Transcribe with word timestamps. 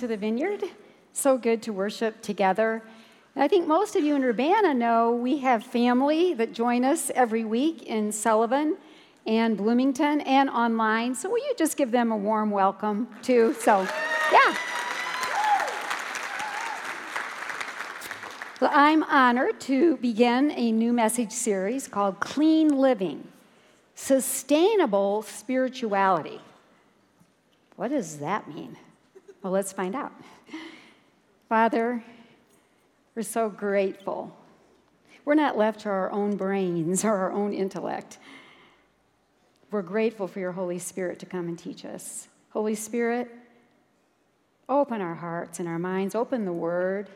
to 0.00 0.06
the 0.06 0.16
Vineyard. 0.16 0.64
So 1.12 1.36
good 1.36 1.62
to 1.64 1.74
worship 1.74 2.22
together. 2.22 2.82
And 3.34 3.44
I 3.44 3.48
think 3.48 3.68
most 3.68 3.96
of 3.96 4.02
you 4.02 4.16
in 4.16 4.24
Urbana 4.24 4.72
know 4.72 5.12
we 5.12 5.36
have 5.38 5.62
family 5.62 6.32
that 6.34 6.54
join 6.54 6.86
us 6.86 7.10
every 7.14 7.44
week 7.44 7.82
in 7.82 8.10
Sullivan 8.10 8.78
and 9.26 9.58
Bloomington 9.58 10.22
and 10.22 10.48
online. 10.48 11.14
So 11.14 11.28
will 11.28 11.38
you 11.46 11.52
just 11.58 11.76
give 11.76 11.90
them 11.90 12.12
a 12.12 12.16
warm 12.16 12.50
welcome 12.50 13.08
too? 13.20 13.54
So, 13.60 13.86
yeah. 14.32 14.56
Well, 18.58 18.70
I'm 18.72 19.02
honored 19.02 19.60
to 19.62 19.98
begin 19.98 20.50
a 20.52 20.72
new 20.72 20.94
message 20.94 21.32
series 21.32 21.86
called 21.86 22.20
Clean 22.20 22.68
Living 22.68 23.28
Sustainable 23.94 25.20
Spirituality. 25.20 26.40
What 27.76 27.88
does 27.88 28.16
that 28.20 28.48
mean? 28.48 28.78
Well, 29.42 29.52
let's 29.52 29.72
find 29.72 29.94
out. 29.94 30.12
Father, 31.48 32.04
we're 33.14 33.22
so 33.22 33.48
grateful. 33.48 34.36
We're 35.24 35.34
not 35.34 35.56
left 35.56 35.80
to 35.80 35.88
our 35.88 36.10
own 36.12 36.36
brains 36.36 37.04
or 37.04 37.14
our 37.14 37.32
own 37.32 37.52
intellect. 37.52 38.18
We're 39.70 39.82
grateful 39.82 40.26
for 40.26 40.40
your 40.40 40.52
Holy 40.52 40.78
Spirit 40.78 41.18
to 41.20 41.26
come 41.26 41.48
and 41.48 41.58
teach 41.58 41.84
us. 41.84 42.28
Holy 42.50 42.74
Spirit, 42.74 43.30
open 44.68 45.00
our 45.00 45.14
hearts 45.14 45.58
and 45.60 45.68
our 45.68 45.78
minds, 45.78 46.14
open 46.14 46.44
the 46.44 46.52
Word. 46.52 47.08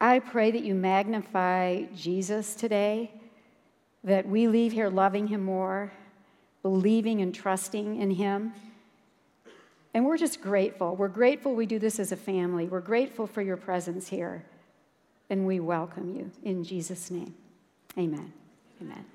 I 0.00 0.18
pray 0.18 0.50
that 0.50 0.62
you 0.62 0.74
magnify 0.74 1.84
Jesus 1.94 2.54
today, 2.54 3.12
that 4.04 4.28
we 4.28 4.48
leave 4.48 4.72
here 4.72 4.88
loving 4.88 5.26
him 5.26 5.42
more, 5.42 5.92
believing 6.62 7.20
and 7.20 7.34
trusting 7.34 8.00
in 8.00 8.10
him. 8.10 8.52
And 9.96 10.04
we're 10.04 10.18
just 10.18 10.42
grateful. 10.42 10.94
We're 10.94 11.08
grateful 11.08 11.54
we 11.54 11.64
do 11.64 11.78
this 11.78 11.98
as 11.98 12.12
a 12.12 12.16
family. 12.16 12.66
We're 12.66 12.82
grateful 12.82 13.26
for 13.26 13.40
your 13.40 13.56
presence 13.56 14.06
here. 14.06 14.44
And 15.30 15.46
we 15.46 15.58
welcome 15.58 16.14
you 16.14 16.30
in 16.44 16.64
Jesus' 16.64 17.10
name. 17.10 17.34
Amen. 17.96 18.30
Amen. 18.82 19.06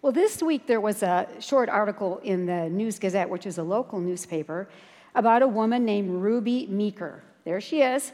Well, 0.00 0.12
this 0.12 0.42
week 0.42 0.66
there 0.66 0.80
was 0.80 1.02
a 1.02 1.28
short 1.38 1.68
article 1.68 2.16
in 2.24 2.46
the 2.46 2.70
News 2.70 2.98
Gazette, 2.98 3.28
which 3.28 3.44
is 3.44 3.58
a 3.58 3.62
local 3.62 4.00
newspaper, 4.00 4.70
about 5.14 5.42
a 5.42 5.48
woman 5.48 5.84
named 5.84 6.22
Ruby 6.22 6.66
Meeker. 6.68 7.22
There 7.44 7.60
she 7.60 7.82
is. 7.82 8.12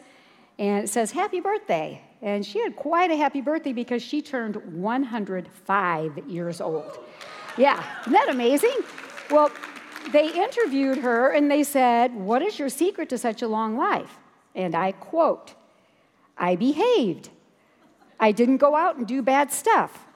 And 0.58 0.82
it 0.82 0.88
says, 0.88 1.12
Happy 1.12 1.38
birthday. 1.38 2.02
And 2.20 2.44
she 2.44 2.58
had 2.58 2.74
quite 2.74 3.12
a 3.12 3.16
happy 3.16 3.42
birthday 3.42 3.72
because 3.72 4.02
she 4.02 4.20
turned 4.20 4.56
105 4.56 6.18
years 6.28 6.60
old. 6.60 6.98
Yeah, 7.56 7.80
isn't 8.00 8.12
that 8.12 8.28
amazing? 8.28 8.78
Well, 9.30 9.52
they 10.12 10.32
interviewed 10.32 10.98
her 10.98 11.30
and 11.30 11.50
they 11.50 11.62
said, 11.62 12.14
What 12.14 12.42
is 12.42 12.58
your 12.58 12.68
secret 12.68 13.08
to 13.10 13.18
such 13.18 13.42
a 13.42 13.48
long 13.48 13.76
life? 13.76 14.18
And 14.54 14.74
I 14.74 14.92
quote, 14.92 15.54
I 16.36 16.56
behaved. 16.56 17.30
I 18.18 18.32
didn't 18.32 18.58
go 18.58 18.74
out 18.74 18.96
and 18.96 19.06
do 19.06 19.22
bad 19.22 19.52
stuff. 19.52 20.06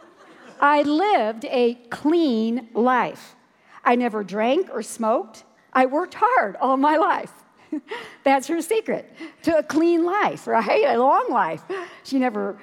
I 0.61 0.83
lived 0.83 1.45
a 1.47 1.75
clean 1.91 2.69
life. 2.75 3.37
I 3.85 3.95
never 3.97 4.25
drank 4.25 4.69
or 4.73 4.83
smoked. 4.83 5.45
I 5.73 5.87
worked 5.87 6.15
hard 6.15 6.57
all 6.57 6.77
my 6.77 6.97
life. 6.97 7.33
That's 8.25 8.47
her 8.49 8.61
secret 8.61 9.15
to 9.43 9.59
a 9.59 9.63
clean 9.63 10.05
life, 10.05 10.47
right? 10.47 10.85
A 10.87 10.99
long 10.99 11.31
life. 11.31 11.63
She 12.03 12.19
never 12.19 12.59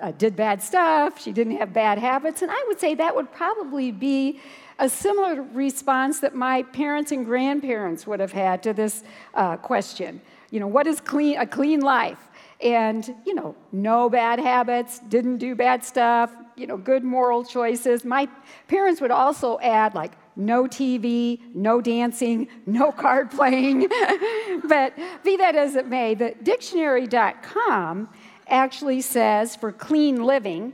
uh, 0.00 0.12
did 0.12 0.36
bad 0.36 0.62
stuff. 0.62 1.20
She 1.20 1.32
didn't 1.32 1.56
have 1.56 1.72
bad 1.72 1.98
habits. 1.98 2.42
And 2.42 2.50
I 2.50 2.64
would 2.68 2.78
say 2.78 2.94
that 2.94 3.14
would 3.14 3.32
probably 3.32 3.90
be 3.90 4.40
a 4.78 4.88
similar 4.88 5.42
response 5.42 6.20
that 6.20 6.34
my 6.34 6.62
parents 6.62 7.10
and 7.12 7.24
grandparents 7.24 8.06
would 8.06 8.20
have 8.20 8.32
had 8.32 8.62
to 8.62 8.72
this 8.72 9.02
uh, 9.34 9.56
question. 9.56 10.20
You 10.50 10.60
know, 10.60 10.66
what 10.66 10.86
is 10.86 11.00
clean, 11.00 11.38
a 11.38 11.46
clean 11.46 11.80
life? 11.80 12.18
And, 12.60 13.14
you 13.24 13.34
know, 13.34 13.54
no 13.70 14.08
bad 14.08 14.38
habits, 14.40 14.98
didn't 15.00 15.38
do 15.38 15.54
bad 15.54 15.84
stuff, 15.84 16.32
you 16.56 16.66
know, 16.66 16.76
good 16.76 17.04
moral 17.04 17.44
choices. 17.44 18.04
My 18.04 18.28
parents 18.66 19.00
would 19.00 19.12
also 19.12 19.58
add, 19.60 19.94
like, 19.94 20.12
no 20.34 20.64
TV, 20.64 21.40
no 21.54 21.80
dancing, 21.80 22.48
no 22.66 22.92
card 22.92 23.30
playing. 23.30 23.88
but 24.64 24.94
be 25.24 25.36
that 25.36 25.54
as 25.56 25.76
it 25.76 25.86
may, 25.86 26.14
the 26.14 26.34
dictionary.com 26.42 28.08
actually 28.48 29.00
says 29.00 29.54
for 29.54 29.70
clean 29.70 30.22
living, 30.24 30.72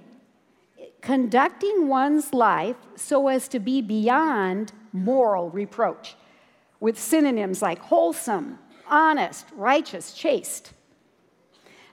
conducting 1.05 1.87
one's 1.87 2.33
life 2.33 2.77
so 2.97 3.29
as 3.29 3.47
to 3.47 3.59
be 3.59 3.83
beyond 3.83 4.73
moral 4.93 5.51
reproach, 5.51 6.17
with 6.81 6.99
synonyms 6.99 7.61
like 7.61 7.79
wholesome, 7.79 8.59
honest, 8.89 9.45
righteous, 9.55 10.15
chaste. 10.15 10.73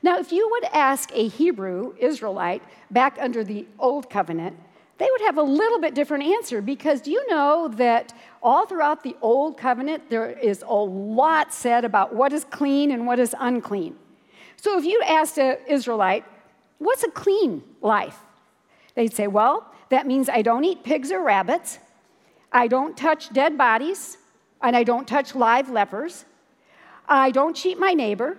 Now, 0.02 0.18
if 0.18 0.32
you 0.32 0.48
would 0.52 0.64
ask 0.72 1.12
a 1.14 1.28
Hebrew 1.28 1.94
Israelite 2.00 2.64
back 2.90 3.18
under 3.20 3.44
the 3.44 3.68
Old 3.78 4.10
Covenant, 4.10 4.58
they 4.98 5.10
would 5.12 5.22
have 5.22 5.38
a 5.38 5.44
little 5.44 5.82
bit 5.82 5.94
different 5.94 6.24
answer 6.24 6.62
because 6.62 7.02
do 7.02 7.12
you 7.12 7.28
know 7.28 7.68
that 7.76 8.14
all 8.42 8.66
throughout 8.66 9.04
the 9.04 9.18
Old 9.22 9.58
Covenant 9.58 10.10
there 10.10 10.30
is 10.30 10.64
a 10.66 10.74
lot 10.74 11.54
said 11.54 11.84
about 11.84 12.16
what 12.16 12.32
is 12.32 12.46
clean 12.46 12.92
and 12.92 13.06
what 13.06 13.20
is 13.20 13.36
unclean? 13.40 13.98
So 14.56 14.78
if 14.78 14.86
you 14.86 15.02
asked 15.06 15.38
an 15.38 15.58
Israelite, 15.68 16.24
what's 16.78 17.04
a 17.04 17.12
clean 17.12 17.62
life? 17.82 18.18
They'd 18.96 19.14
say, 19.14 19.28
well, 19.28 19.72
that 19.90 20.08
means 20.08 20.30
I 20.30 20.42
don't 20.42 20.64
eat 20.64 20.84
pigs 20.84 21.12
or 21.12 21.22
rabbits, 21.24 21.80
I 22.52 22.68
don't 22.68 22.98
touch 22.98 23.32
dead 23.32 23.58
bodies, 23.58 24.18
and 24.62 24.76
I 24.76 24.84
don't 24.84 25.08
touch 25.08 25.36
live 25.36 25.70
lepers, 25.70 26.26
I 27.08 27.32
don't 27.32 27.56
cheat 27.56 27.80
my 27.80 27.94
neighbor, 27.94 28.38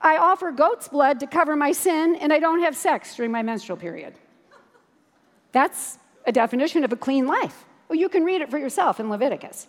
I 0.00 0.18
offer 0.18 0.52
goat's 0.52 0.88
blood 0.88 1.20
to 1.20 1.26
cover 1.26 1.56
my 1.56 1.72
sin, 1.72 2.16
and 2.16 2.32
I 2.32 2.38
don't 2.38 2.60
have 2.60 2.76
sex 2.76 3.16
during 3.16 3.32
my 3.32 3.42
menstrual 3.42 3.78
period. 3.78 4.14
That's 5.52 5.98
a 6.26 6.32
definition 6.32 6.84
of 6.84 6.92
a 6.92 6.96
clean 6.96 7.26
life. 7.26 7.64
Well, 7.88 7.98
you 7.98 8.08
can 8.08 8.24
read 8.24 8.40
it 8.40 8.50
for 8.50 8.58
yourself 8.58 9.00
in 9.00 9.08
Leviticus. 9.08 9.68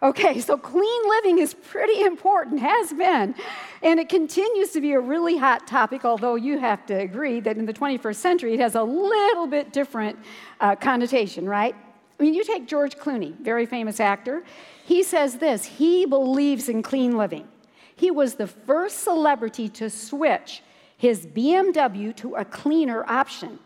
Okay, 0.00 0.38
so 0.40 0.56
clean 0.56 1.08
living 1.08 1.38
is 1.40 1.54
pretty 1.54 2.02
important, 2.02 2.60
has 2.60 2.92
been, 2.92 3.34
and 3.82 3.98
it 3.98 4.08
continues 4.08 4.70
to 4.70 4.80
be 4.80 4.92
a 4.92 5.00
really 5.00 5.36
hot 5.36 5.66
topic, 5.66 6.04
although 6.04 6.36
you 6.36 6.56
have 6.56 6.86
to 6.86 6.94
agree 6.94 7.40
that 7.40 7.56
in 7.56 7.66
the 7.66 7.72
21st 7.72 8.14
century 8.14 8.54
it 8.54 8.60
has 8.60 8.76
a 8.76 8.82
little 8.82 9.48
bit 9.48 9.72
different 9.72 10.16
uh, 10.60 10.76
connotation, 10.76 11.48
right? 11.48 11.74
I 12.18 12.22
mean, 12.22 12.32
you 12.32 12.44
take 12.44 12.68
George 12.68 12.96
Clooney, 12.96 13.36
very 13.40 13.66
famous 13.66 13.98
actor. 13.98 14.44
He 14.84 15.02
says 15.02 15.38
this 15.38 15.64
he 15.64 16.06
believes 16.06 16.68
in 16.68 16.80
clean 16.80 17.16
living. 17.16 17.48
He 17.96 18.12
was 18.12 18.36
the 18.36 18.46
first 18.46 19.00
celebrity 19.00 19.68
to 19.70 19.90
switch 19.90 20.62
his 20.96 21.26
BMW 21.26 22.14
to 22.16 22.36
a 22.36 22.44
cleaner 22.44 23.04
option. 23.08 23.58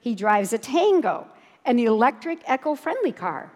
He 0.00 0.14
drives 0.14 0.54
a 0.54 0.58
Tango, 0.58 1.26
an 1.66 1.78
electric, 1.78 2.40
eco 2.48 2.74
friendly 2.74 3.12
car. 3.12 3.52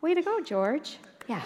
Way 0.00 0.14
to 0.14 0.22
go, 0.22 0.40
George. 0.40 0.98
Yeah. 1.28 1.42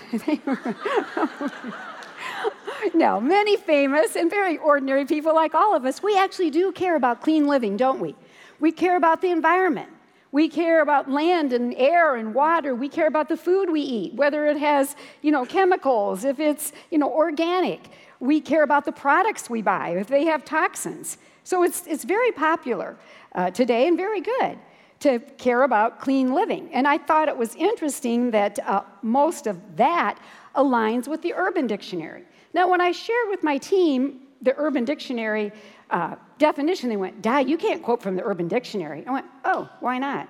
no, 2.94 3.20
many 3.20 3.56
famous 3.56 4.16
and 4.16 4.30
very 4.30 4.58
ordinary 4.58 5.04
people 5.06 5.34
like 5.34 5.54
all 5.54 5.74
of 5.74 5.84
us, 5.84 6.02
we 6.02 6.18
actually 6.18 6.50
do 6.50 6.72
care 6.72 6.96
about 6.96 7.22
clean 7.22 7.46
living, 7.46 7.76
don't 7.76 8.00
we? 8.00 8.14
We 8.58 8.72
care 8.72 8.96
about 8.96 9.22
the 9.22 9.30
environment. 9.30 9.88
We 10.32 10.48
care 10.48 10.80
about 10.82 11.10
land 11.10 11.52
and 11.52 11.74
air 11.74 12.14
and 12.14 12.34
water. 12.34 12.74
We 12.74 12.88
care 12.88 13.08
about 13.08 13.28
the 13.28 13.36
food 13.36 13.70
we 13.70 13.80
eat, 13.80 14.14
whether 14.14 14.46
it 14.46 14.58
has, 14.58 14.94
you 15.22 15.32
know, 15.32 15.44
chemicals, 15.44 16.24
if 16.24 16.38
it's, 16.38 16.72
you 16.90 16.98
know, 16.98 17.10
organic. 17.10 17.88
We 18.20 18.40
care 18.40 18.62
about 18.62 18.84
the 18.84 18.92
products 18.92 19.50
we 19.50 19.62
buy, 19.62 19.90
if 19.90 20.06
they 20.06 20.26
have 20.26 20.44
toxins. 20.44 21.18
So 21.42 21.64
it's, 21.64 21.86
it's 21.86 22.04
very 22.04 22.30
popular 22.32 22.96
uh, 23.34 23.50
today 23.50 23.88
and 23.88 23.96
very 23.96 24.20
good 24.20 24.58
to 25.00 25.18
care 25.38 25.62
about 25.62 25.98
clean 25.98 26.32
living. 26.34 26.68
And 26.72 26.86
I 26.86 26.98
thought 26.98 27.28
it 27.28 27.36
was 27.36 27.54
interesting 27.56 28.30
that 28.32 28.58
uh, 28.66 28.82
most 29.02 29.46
of 29.46 29.58
that 29.76 30.18
aligns 30.54 31.08
with 31.08 31.22
the 31.22 31.32
Urban 31.34 31.66
Dictionary. 31.66 32.24
Now, 32.52 32.70
when 32.70 32.80
I 32.80 32.92
shared 32.92 33.28
with 33.28 33.42
my 33.42 33.58
team 33.58 34.20
the 34.42 34.54
Urban 34.56 34.84
Dictionary 34.84 35.52
uh, 35.90 36.16
definition, 36.38 36.88
they 36.88 36.96
went, 36.96 37.22
Di, 37.22 37.40
you 37.40 37.56
can't 37.56 37.82
quote 37.82 38.02
from 38.02 38.16
the 38.16 38.24
Urban 38.24 38.48
Dictionary. 38.48 39.04
I 39.06 39.10
went, 39.10 39.26
oh, 39.44 39.68
why 39.80 39.98
not? 39.98 40.28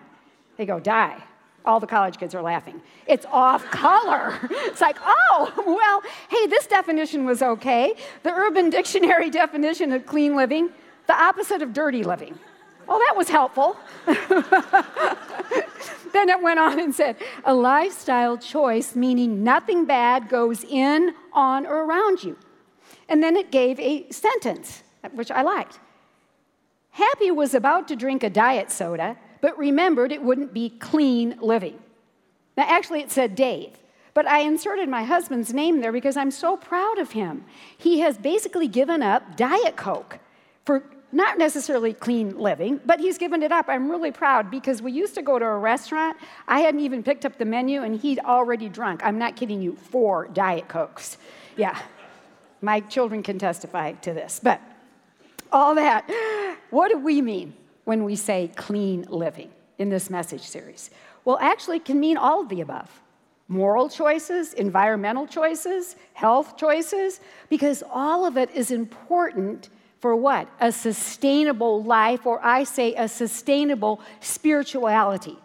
They 0.56 0.66
go, 0.66 0.78
Di, 0.78 1.20
All 1.64 1.80
the 1.80 1.86
college 1.86 2.18
kids 2.18 2.34
are 2.34 2.42
laughing. 2.42 2.80
It's 3.06 3.26
off 3.26 3.64
color. 3.70 4.38
It's 4.70 4.80
like, 4.80 4.98
oh, 5.04 5.52
well, 5.66 6.02
hey, 6.28 6.46
this 6.46 6.66
definition 6.66 7.24
was 7.24 7.42
okay. 7.42 7.94
The 8.22 8.30
Urban 8.30 8.70
Dictionary 8.70 9.30
definition 9.42 9.92
of 9.92 10.06
clean 10.06 10.36
living, 10.36 10.70
the 11.08 11.14
opposite 11.14 11.60
of 11.60 11.72
dirty 11.72 12.04
living. 12.04 12.38
Well, 12.90 12.98
that 12.98 13.16
was 13.16 13.28
helpful. 13.28 13.76
then 16.12 16.28
it 16.28 16.42
went 16.42 16.58
on 16.58 16.80
and 16.80 16.92
said, 16.92 17.14
a 17.44 17.54
lifestyle 17.54 18.36
choice 18.36 18.96
meaning 18.96 19.44
nothing 19.44 19.84
bad 19.84 20.28
goes 20.28 20.64
in, 20.64 21.14
on, 21.32 21.66
or 21.66 21.84
around 21.84 22.24
you. 22.24 22.36
And 23.08 23.22
then 23.22 23.36
it 23.36 23.52
gave 23.52 23.78
a 23.78 24.10
sentence, 24.10 24.82
which 25.12 25.30
I 25.30 25.42
liked. 25.42 25.78
Happy 26.90 27.30
was 27.30 27.54
about 27.54 27.86
to 27.86 27.94
drink 27.94 28.24
a 28.24 28.30
diet 28.30 28.72
soda, 28.72 29.16
but 29.40 29.56
remembered 29.56 30.10
it 30.10 30.24
wouldn't 30.24 30.52
be 30.52 30.70
clean 30.70 31.36
living. 31.40 31.78
Now, 32.56 32.64
actually, 32.66 33.02
it 33.02 33.12
said 33.12 33.36
Dave, 33.36 33.78
but 34.14 34.26
I 34.26 34.40
inserted 34.40 34.88
my 34.88 35.04
husband's 35.04 35.54
name 35.54 35.80
there 35.80 35.92
because 35.92 36.16
I'm 36.16 36.32
so 36.32 36.56
proud 36.56 36.98
of 36.98 37.12
him. 37.12 37.44
He 37.78 38.00
has 38.00 38.18
basically 38.18 38.66
given 38.66 39.00
up 39.00 39.36
Diet 39.36 39.76
Coke 39.76 40.18
for 40.64 40.82
not 41.12 41.38
necessarily 41.38 41.92
clean 41.92 42.38
living, 42.38 42.80
but 42.86 43.00
he's 43.00 43.18
given 43.18 43.42
it 43.42 43.50
up. 43.50 43.66
I'm 43.68 43.90
really 43.90 44.12
proud 44.12 44.50
because 44.50 44.80
we 44.80 44.92
used 44.92 45.14
to 45.16 45.22
go 45.22 45.38
to 45.38 45.44
a 45.44 45.58
restaurant. 45.58 46.16
I 46.46 46.60
hadn't 46.60 46.80
even 46.80 47.02
picked 47.02 47.24
up 47.24 47.36
the 47.38 47.44
menu, 47.44 47.82
and 47.82 48.00
he'd 48.00 48.20
already 48.20 48.68
drunk. 48.68 49.00
I'm 49.04 49.18
not 49.18 49.36
kidding 49.36 49.60
you, 49.60 49.76
four 49.76 50.28
Diet 50.28 50.68
Cokes. 50.68 51.18
Yeah, 51.56 51.78
my 52.62 52.80
children 52.80 53.22
can 53.22 53.38
testify 53.38 53.92
to 53.92 54.12
this. 54.12 54.40
But 54.42 54.60
all 55.50 55.74
that, 55.74 56.08
what 56.70 56.90
do 56.90 56.98
we 56.98 57.20
mean 57.20 57.54
when 57.84 58.04
we 58.04 58.14
say 58.14 58.50
clean 58.54 59.06
living 59.08 59.50
in 59.78 59.88
this 59.88 60.10
message 60.10 60.42
series? 60.42 60.90
Well, 61.24 61.38
actually, 61.40 61.78
it 61.78 61.84
can 61.84 61.98
mean 61.98 62.16
all 62.16 62.42
of 62.42 62.48
the 62.48 62.60
above 62.60 63.00
moral 63.48 63.88
choices, 63.88 64.54
environmental 64.54 65.26
choices, 65.26 65.96
health 66.12 66.56
choices, 66.56 67.20
because 67.48 67.82
all 67.90 68.24
of 68.24 68.36
it 68.36 68.48
is 68.52 68.70
important 68.70 69.70
for 70.00 70.16
what? 70.16 70.48
A 70.60 70.72
sustainable 70.72 71.82
life, 71.82 72.26
or 72.26 72.44
I 72.44 72.64
say 72.64 72.94
a 72.94 73.06
sustainable 73.06 74.00
spirituality. 74.20 75.36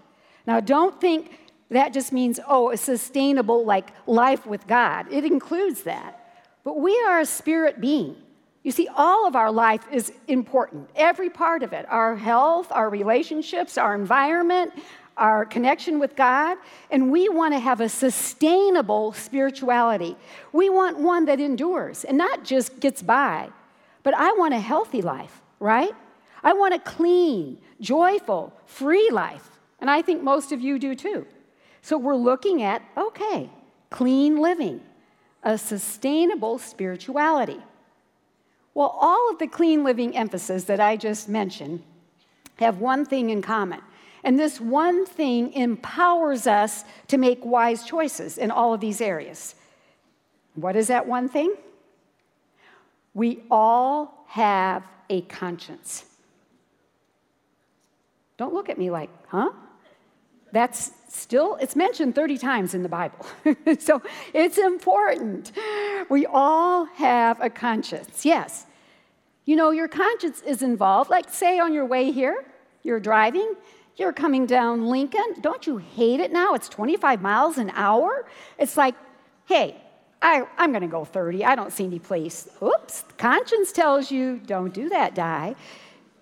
Now, 0.47 0.59
don't 0.59 0.99
think 0.99 1.39
that 1.69 1.93
just 1.93 2.13
means, 2.13 2.39
oh, 2.47 2.71
a 2.71 2.77
sustainable 2.77 3.65
like 3.65 3.89
life 4.07 4.45
with 4.45 4.65
God. 4.67 5.11
It 5.11 5.25
includes 5.25 5.83
that. 5.83 6.21
But 6.63 6.79
we 6.79 6.97
are 7.07 7.19
a 7.19 7.25
spirit 7.25 7.81
being. 7.81 8.15
You 8.63 8.71
see, 8.71 8.87
all 8.87 9.27
of 9.27 9.35
our 9.35 9.51
life 9.51 9.85
is 9.91 10.11
important, 10.27 10.89
every 10.95 11.29
part 11.29 11.61
of 11.61 11.71
it 11.71 11.85
our 11.87 12.15
health, 12.15 12.71
our 12.71 12.89
relationships, 12.89 13.77
our 13.77 13.93
environment, 13.93 14.73
our 15.17 15.45
connection 15.45 15.99
with 15.99 16.15
God, 16.15 16.57
and 16.89 17.11
we 17.11 17.29
want 17.29 17.53
to 17.53 17.59
have 17.59 17.79
a 17.79 17.89
sustainable 17.89 19.13
spirituality. 19.13 20.15
We 20.51 20.69
want 20.69 20.97
one 20.97 21.25
that 21.25 21.39
endures 21.39 22.03
and 22.03 22.17
not 22.17 22.43
just 22.43 22.79
gets 22.79 23.01
by. 23.01 23.49
But 24.05 24.13
I 24.13 24.33
want 24.33 24.53
a 24.53 24.59
healthy 24.59 25.01
life, 25.01 25.41
right? 25.59 25.91
I 26.43 26.53
want 26.53 26.75
a 26.75 26.79
clean, 26.79 27.57
joyful, 27.81 28.53
free 28.67 29.09
life. 29.09 29.49
And 29.79 29.89
I 29.89 30.03
think 30.03 30.21
most 30.21 30.51
of 30.51 30.61
you 30.61 30.77
do 30.77 30.93
too. 30.93 31.25
So 31.81 31.97
we're 31.97 32.15
looking 32.15 32.61
at, 32.61 32.83
okay, 32.95 33.49
clean 33.89 34.37
living, 34.39 34.81
a 35.41 35.57
sustainable 35.57 36.59
spirituality. 36.59 37.59
Well, 38.75 38.95
all 39.01 39.31
of 39.31 39.39
the 39.39 39.47
clean 39.47 39.83
living 39.83 40.15
emphasis 40.15 40.65
that 40.65 40.79
I 40.79 40.97
just 40.97 41.27
mentioned 41.27 41.81
have 42.57 42.77
one 42.77 43.05
thing 43.05 43.31
in 43.31 43.41
common. 43.41 43.81
And 44.23 44.37
this 44.37 44.61
one 44.61 45.07
thing 45.07 45.51
empowers 45.53 46.45
us 46.45 46.83
to 47.07 47.17
make 47.17 47.43
wise 47.43 47.83
choices 47.83 48.37
in 48.37 48.51
all 48.51 48.71
of 48.71 48.81
these 48.81 49.01
areas. 49.01 49.55
What 50.53 50.75
is 50.75 50.89
that 50.89 51.07
one 51.07 51.27
thing? 51.27 51.55
We 53.15 53.41
all 53.49 54.25
have 54.27 54.83
a 55.09 55.21
conscience. 55.21 56.05
Don't 58.37 58.53
look 58.53 58.69
at 58.69 58.77
me 58.77 58.91
like, 58.91 59.09
huh? 59.29 59.51
That's 60.51 60.91
still, 61.07 61.55
it's 61.55 61.75
mentioned 61.75 62.13
30 62.13 62.37
times 62.37 62.73
in 62.73 62.83
the 62.83 62.89
Bible. 62.89 63.25
so 63.79 64.01
it's 64.33 64.57
important. 64.57 65.53
We 66.09 66.25
all 66.25 66.85
have 66.85 67.41
a 67.41 67.49
conscience, 67.49 68.25
yes. 68.25 68.65
You 69.45 69.55
know, 69.55 69.71
your 69.71 69.87
conscience 69.87 70.41
is 70.41 70.61
involved. 70.61 71.09
Like, 71.09 71.29
say, 71.29 71.57
on 71.59 71.73
your 71.73 71.85
way 71.85 72.11
here, 72.11 72.43
you're 72.83 72.99
driving, 72.99 73.55
you're 73.95 74.13
coming 74.13 74.45
down 74.45 74.87
Lincoln. 74.87 75.39
Don't 75.39 75.65
you 75.65 75.77
hate 75.77 76.19
it 76.19 76.33
now? 76.33 76.53
It's 76.53 76.67
25 76.67 77.21
miles 77.21 77.57
an 77.57 77.71
hour. 77.75 78.25
It's 78.57 78.75
like, 78.75 78.95
hey, 79.45 79.81
I, 80.25 80.47
am 80.57 80.71
going 80.71 80.81
to 80.81 80.87
go 80.87 81.05
30. 81.05 81.45
I 81.45 81.55
don't 81.55 81.71
see 81.71 81.85
any 81.85 81.99
place. 81.99 82.49
Oops, 82.61 83.03
conscience 83.17 83.71
tells 83.71 84.09
you 84.09 84.39
don't 84.45 84.73
do 84.73 84.89
that, 84.89 85.13
die. 85.13 85.55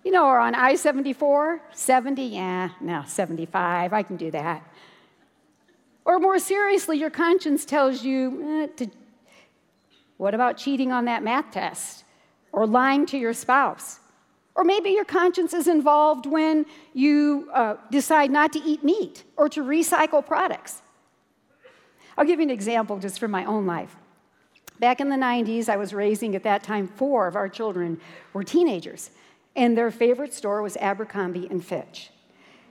You 0.04 0.12
know, 0.12 0.26
or 0.26 0.40
on 0.40 0.56
I 0.56 0.76
74, 0.76 1.62
70, 1.72 2.22
yeah, 2.24 2.70
no, 2.82 3.04
75, 3.08 3.94
I 3.94 4.04
can 4.04 4.18
do 4.18 4.30
that. 4.32 4.62
Or 6.04 6.20
more 6.20 6.38
seriously, 6.38 6.98
your 6.98 7.10
conscience 7.10 7.64
tells 7.64 8.04
you, 8.04 8.64
eh, 8.64 8.68
to, 8.76 8.92
what 10.18 10.34
about 10.34 10.58
cheating 10.58 10.92
on 10.92 11.06
that 11.06 11.24
math 11.24 11.52
test? 11.52 12.04
Or 12.52 12.68
lying 12.68 13.06
to 13.08 13.18
your 13.18 13.34
spouse? 13.34 14.02
Or 14.56 14.66
maybe 14.66 14.90
your 14.90 15.06
conscience 15.06 15.54
is 15.54 15.70
involved 15.70 16.26
when 16.26 16.66
you 16.94 17.50
uh, 17.54 17.76
decide 17.90 18.32
not 18.32 18.52
to 18.54 18.60
eat 18.66 18.84
meat 18.84 19.24
or 19.38 19.48
to 19.48 19.64
recycle 19.64 20.24
products. 20.26 20.82
I'll 22.18 22.26
give 22.26 22.40
you 22.40 22.46
an 22.46 22.52
example 22.52 22.98
just 22.98 23.20
from 23.20 23.32
my 23.32 23.46
own 23.46 23.66
life. 23.66 23.96
Back 24.80 25.00
in 25.00 25.10
the 25.10 25.16
90s, 25.16 25.70
I 25.70 25.78
was 25.78 25.94
raising 25.94 26.36
at 26.36 26.44
that 26.44 26.64
time 26.64 26.88
four 26.88 27.28
of 27.28 27.36
our 27.36 27.48
children 27.48 28.00
were 28.34 28.44
teenagers, 28.44 29.12
and 29.56 29.78
their 29.78 29.92
favorite 29.92 30.34
store 30.34 30.62
was 30.62 30.78
Abercrombie 30.78 31.48
and 31.50 31.64
Fitch. 31.64 32.10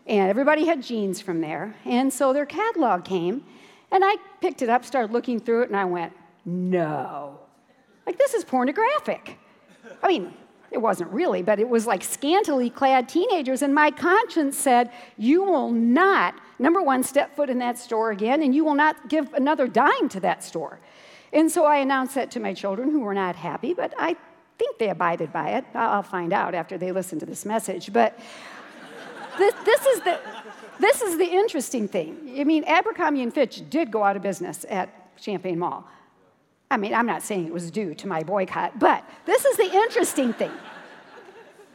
And 0.07 0.29
everybody 0.29 0.67
had 0.67 0.83
jeans 0.83 1.21
from 1.21 1.41
there, 1.41 1.75
and 1.85 2.13
so 2.13 2.33
their 2.33 2.47
catalog 2.47 3.05
came, 3.05 3.45
and 3.91 4.05
I 4.05 4.17
picked 4.41 4.63
it 4.63 4.69
up, 4.69 4.85
started 4.85 5.13
looking 5.13 5.39
through 5.39 5.63
it, 5.63 5.69
and 5.69 5.77
I 5.77 5.85
went, 5.85 6.13
no. 6.45 7.39
Like, 8.07 8.19
this 8.19 8.35
is 8.35 8.45
pornographic. 8.45 9.39
I 10.03 10.09
mean, 10.09 10.35
it 10.73 10.79
wasn't 10.79 11.11
really, 11.13 11.43
but 11.43 11.61
it 11.61 11.69
was 11.69 11.87
like 11.87 12.03
scantily 12.03 12.71
clad 12.71 13.09
teenagers, 13.09 13.63
and 13.63 13.75
my 13.75 13.91
conscience 13.91 14.57
said, 14.57 14.91
You 15.17 15.45
will 15.45 15.71
not, 15.71 16.35
number 16.59 16.83
one, 16.83 17.03
step 17.03 17.35
foot 17.37 17.51
in 17.51 17.59
that 17.59 17.79
store 17.79 18.11
again, 18.11 18.43
and 18.43 18.55
you 18.55 18.65
will 18.65 18.75
not 18.75 19.09
give 19.09 19.33
another 19.35 19.67
dime 19.67 20.09
to 20.11 20.21
that 20.21 20.43
store. 20.43 20.81
And 21.33 21.51
so 21.51 21.65
I 21.65 21.79
announced 21.79 22.15
that 22.15 22.31
to 22.33 22.41
my 22.41 22.53
children 22.53 22.91
who 22.91 23.01
were 23.01 23.15
not 23.15 23.37
happy, 23.37 23.75
but 23.75 23.95
I 23.99 24.17
think 24.59 24.79
they 24.79 24.91
abided 24.91 25.33
by 25.33 25.51
it. 25.51 25.65
I'll 25.75 26.03
find 26.03 26.33
out 26.33 26.55
after 26.55 26.77
they 26.77 26.93
listen 26.93 27.19
to 27.21 27.27
this 27.27 27.45
message. 27.45 27.93
But 27.93 28.19
this, 29.39 29.55
this, 29.65 29.87
is 29.87 30.01
the, 30.01 30.21
this 30.79 31.03
is 31.03 31.17
the 31.17 31.27
interesting 31.27 31.89
thing. 31.89 32.37
I 32.39 32.45
mean, 32.45 32.65
Abercrombie 32.65 33.23
and 33.23 33.33
Fitch 33.33 33.69
did 33.71 33.91
go 33.91 34.05
out 34.05 34.17
of 34.17 34.23
business 34.23 34.67
at 34.69 34.89
Champaign 35.21 35.59
Mall. 35.59 35.87
I 36.71 36.77
mean, 36.77 36.95
I'm 36.95 37.07
not 37.07 37.23
saying 37.23 37.47
it 37.47 37.53
was 37.53 37.71
due 37.71 37.95
to 37.95 38.07
my 38.07 38.23
boycott, 38.23 38.79
but 38.79 39.09
this 39.27 39.45
is 39.45 39.57
the 39.57 39.71
interesting 39.73 40.33
thing. 40.33 40.53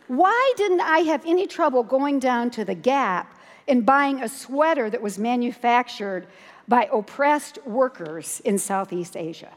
Why 0.07 0.53
didn't 0.55 0.81
I 0.81 0.99
have 0.99 1.23
any 1.25 1.47
trouble 1.47 1.83
going 1.83 2.19
down 2.19 2.49
to 2.51 2.65
the 2.65 2.75
Gap 2.75 3.36
and 3.67 3.85
buying 3.85 4.21
a 4.21 4.29
sweater 4.29 4.89
that 4.89 5.01
was 5.01 5.17
manufactured 5.17 6.27
by 6.67 6.89
oppressed 6.91 7.59
workers 7.65 8.41
in 8.43 8.57
Southeast 8.57 9.15
Asia? 9.15 9.51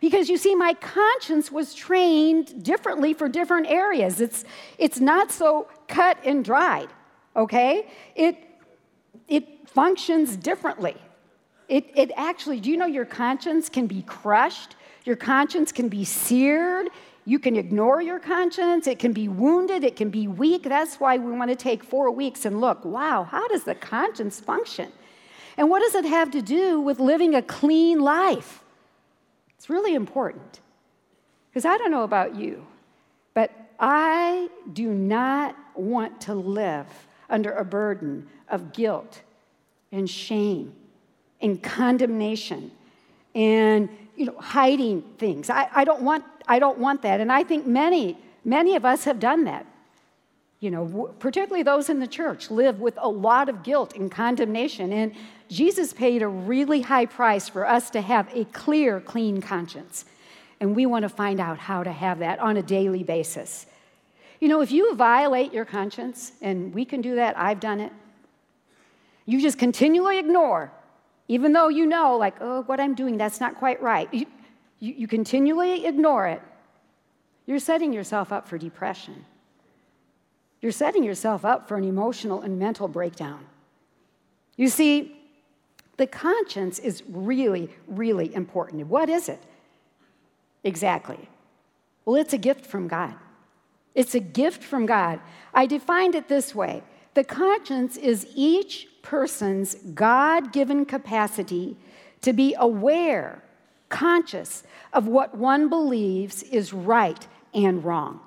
Because 0.00 0.28
you 0.28 0.36
see, 0.36 0.54
my 0.54 0.74
conscience 0.74 1.50
was 1.50 1.74
trained 1.74 2.62
differently 2.62 3.14
for 3.14 3.28
different 3.28 3.66
areas. 3.66 4.20
It's, 4.20 4.44
it's 4.78 5.00
not 5.00 5.32
so 5.32 5.68
cut 5.88 6.18
and 6.24 6.44
dried, 6.44 6.88
okay? 7.34 7.88
It, 8.14 8.36
it 9.26 9.68
functions 9.68 10.36
differently. 10.36 10.96
It, 11.68 11.90
it 11.94 12.12
actually, 12.16 12.60
do 12.60 12.70
you 12.70 12.76
know 12.76 12.86
your 12.86 13.04
conscience 13.04 13.68
can 13.68 13.86
be 13.86 14.02
crushed? 14.02 14.76
Your 15.04 15.16
conscience 15.16 15.72
can 15.72 15.88
be 15.88 16.04
seared. 16.04 16.88
You 17.28 17.38
can 17.38 17.56
ignore 17.56 18.00
your 18.00 18.18
conscience. 18.18 18.86
It 18.86 18.98
can 18.98 19.12
be 19.12 19.28
wounded. 19.28 19.84
It 19.84 19.96
can 19.96 20.08
be 20.08 20.26
weak. 20.26 20.62
That's 20.62 20.98
why 20.98 21.18
we 21.18 21.30
want 21.30 21.50
to 21.50 21.56
take 21.56 21.84
four 21.84 22.10
weeks 22.10 22.46
and 22.46 22.58
look 22.58 22.86
wow, 22.86 23.24
how 23.24 23.46
does 23.48 23.64
the 23.64 23.74
conscience 23.74 24.40
function? 24.40 24.90
And 25.58 25.68
what 25.68 25.82
does 25.82 25.94
it 25.94 26.06
have 26.06 26.30
to 26.30 26.40
do 26.40 26.80
with 26.80 26.98
living 26.98 27.34
a 27.34 27.42
clean 27.42 28.00
life? 28.00 28.64
It's 29.58 29.68
really 29.68 29.94
important. 29.94 30.60
Because 31.50 31.66
I 31.66 31.76
don't 31.76 31.90
know 31.90 32.04
about 32.04 32.34
you, 32.34 32.64
but 33.34 33.50
I 33.78 34.48
do 34.72 34.88
not 34.88 35.54
want 35.74 36.22
to 36.22 36.34
live 36.34 36.86
under 37.28 37.52
a 37.52 37.64
burden 37.64 38.26
of 38.48 38.72
guilt 38.72 39.20
and 39.92 40.08
shame 40.08 40.72
and 41.42 41.62
condemnation 41.62 42.70
and 43.34 43.90
you 44.18 44.26
know, 44.26 44.36
hiding 44.40 45.02
things. 45.16 45.48
I, 45.48 45.68
I, 45.72 45.84
don't 45.84 46.02
want, 46.02 46.24
I 46.48 46.58
don't 46.58 46.78
want 46.78 47.02
that. 47.02 47.20
And 47.20 47.30
I 47.30 47.44
think 47.44 47.66
many, 47.66 48.16
many 48.44 48.74
of 48.74 48.84
us 48.84 49.04
have 49.04 49.20
done 49.20 49.44
that. 49.44 49.66
you 50.60 50.70
know, 50.70 51.14
particularly 51.20 51.62
those 51.62 51.88
in 51.88 52.00
the 52.00 52.06
church, 52.06 52.50
live 52.50 52.80
with 52.80 52.98
a 53.00 53.08
lot 53.08 53.48
of 53.48 53.62
guilt 53.62 53.94
and 53.94 54.10
condemnation. 54.10 54.92
And 54.92 55.14
Jesus 55.48 55.92
paid 55.92 56.22
a 56.22 56.28
really 56.28 56.80
high 56.80 57.06
price 57.06 57.48
for 57.48 57.66
us 57.66 57.90
to 57.90 58.00
have 58.00 58.28
a 58.34 58.44
clear, 58.46 59.00
clean 59.00 59.40
conscience. 59.40 60.04
And 60.60 60.74
we 60.74 60.84
want 60.84 61.04
to 61.04 61.08
find 61.08 61.38
out 61.38 61.58
how 61.58 61.84
to 61.84 61.92
have 61.92 62.18
that 62.18 62.40
on 62.40 62.56
a 62.56 62.62
daily 62.62 63.04
basis. 63.04 63.66
You 64.40 64.48
know, 64.48 64.60
if 64.60 64.72
you 64.72 64.94
violate 64.96 65.52
your 65.52 65.64
conscience, 65.64 66.32
and 66.42 66.74
we 66.74 66.84
can 66.84 67.02
do 67.02 67.14
that, 67.16 67.38
I've 67.38 67.60
done 67.60 67.80
it, 67.80 67.92
you 69.26 69.40
just 69.40 69.58
continually 69.58 70.18
ignore, 70.18 70.72
even 71.28 71.52
though 71.52 71.68
you 71.68 71.86
know, 71.86 72.16
like, 72.16 72.34
oh, 72.40 72.62
what 72.62 72.80
I'm 72.80 72.94
doing, 72.94 73.16
that's 73.16 73.40
not 73.40 73.56
quite 73.56 73.80
right. 73.80 74.12
You, 74.12 74.26
you, 74.78 74.94
you 74.94 75.08
continually 75.08 75.86
ignore 75.86 76.26
it, 76.26 76.42
you're 77.46 77.58
setting 77.58 77.92
yourself 77.92 78.32
up 78.32 78.46
for 78.46 78.58
depression. 78.58 79.24
You're 80.60 80.72
setting 80.72 81.04
yourself 81.04 81.44
up 81.44 81.68
for 81.68 81.76
an 81.76 81.84
emotional 81.84 82.42
and 82.42 82.58
mental 82.58 82.88
breakdown. 82.88 83.46
You 84.56 84.68
see, 84.68 85.16
the 85.96 86.06
conscience 86.06 86.78
is 86.78 87.02
really, 87.08 87.70
really 87.86 88.34
important. 88.34 88.86
What 88.86 89.08
is 89.08 89.28
it? 89.28 89.40
Exactly. 90.64 91.28
Well, 92.04 92.16
it's 92.16 92.32
a 92.32 92.38
gift 92.38 92.66
from 92.66 92.88
God. 92.88 93.14
It's 93.94 94.14
a 94.14 94.20
gift 94.20 94.62
from 94.62 94.86
God. 94.86 95.20
I 95.54 95.66
defined 95.66 96.14
it 96.14 96.28
this 96.28 96.54
way 96.54 96.82
the 97.14 97.24
conscience 97.24 97.96
is 97.96 98.26
each 98.34 98.88
person's 99.02 99.74
God 99.74 100.52
given 100.52 100.84
capacity 100.84 101.76
to 102.20 102.32
be 102.32 102.54
aware, 102.58 103.42
conscious 103.88 104.62
of 104.92 105.06
what 105.06 105.36
one 105.36 105.68
believes 105.68 106.42
is 106.42 106.72
right 106.72 107.26
and 107.54 107.84
wrong. 107.84 108.20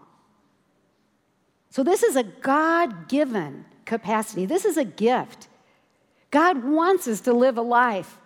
So, 1.69 1.83
this 1.83 2.03
is 2.03 2.15
a 2.15 2.23
God 2.23 3.07
given 3.07 3.65
capacity, 3.85 4.45
this 4.45 4.65
is 4.65 4.77
a 4.77 4.85
gift. 4.85 5.47
God 6.29 6.63
wants 6.63 7.07
us 7.09 7.21
to 7.21 7.33
live 7.33 7.57
a 7.57 7.61
life 7.61 8.17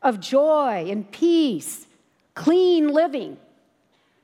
of 0.00 0.20
joy 0.20 0.86
and 0.88 1.10
peace, 1.10 1.86
clean 2.34 2.88
living. 2.88 3.36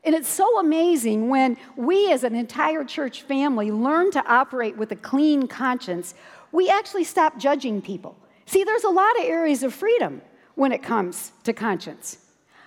And 0.04 0.14
it's 0.14 0.28
so 0.28 0.58
amazing 0.58 1.28
when 1.28 1.56
we, 1.76 2.10
as 2.10 2.24
an 2.24 2.34
entire 2.34 2.84
church 2.84 3.22
family, 3.22 3.70
learn 3.70 4.10
to 4.12 4.26
operate 4.26 4.76
with 4.76 4.90
a 4.92 4.96
clean 4.96 5.46
conscience, 5.46 6.14
we 6.50 6.68
actually 6.68 7.04
stop 7.04 7.38
judging 7.38 7.80
people. 7.80 8.16
See, 8.46 8.64
there's 8.64 8.84
a 8.84 8.90
lot 8.90 9.18
of 9.18 9.26
areas 9.26 9.62
of 9.62 9.72
freedom 9.72 10.22
when 10.54 10.72
it 10.72 10.82
comes 10.82 11.32
to 11.44 11.52
conscience. 11.52 12.18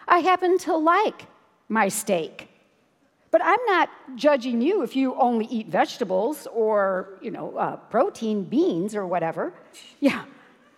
I 0.07 0.19
happen 0.19 0.57
to 0.59 0.75
like 0.75 1.27
my 1.69 1.87
steak. 1.87 2.49
But 3.31 3.41
I'm 3.43 3.59
not 3.65 3.89
judging 4.15 4.61
you 4.61 4.81
if 4.81 4.95
you 4.95 5.13
only 5.15 5.45
eat 5.47 5.67
vegetables 5.67 6.47
or, 6.53 7.17
you 7.21 7.31
know, 7.31 7.57
uh, 7.57 7.75
protein, 7.75 8.43
beans, 8.43 8.95
or 8.95 9.05
whatever. 9.05 9.53
Yeah, 9.99 10.23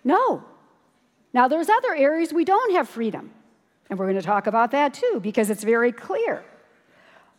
no. 0.04 0.44
Now, 1.34 1.48
there's 1.48 1.70
other 1.70 1.94
areas 1.94 2.34
we 2.34 2.46
don't 2.46 2.74
have 2.74 2.90
freedom. 2.90 3.32
And 3.90 4.00
we're 4.00 4.06
going 4.06 4.16
to 4.16 4.26
talk 4.26 4.48
about 4.48 4.72
that 4.72 4.94
too, 4.94 5.20
because 5.22 5.50
it's 5.50 5.64
very 5.64 5.92
clear. 5.92 6.44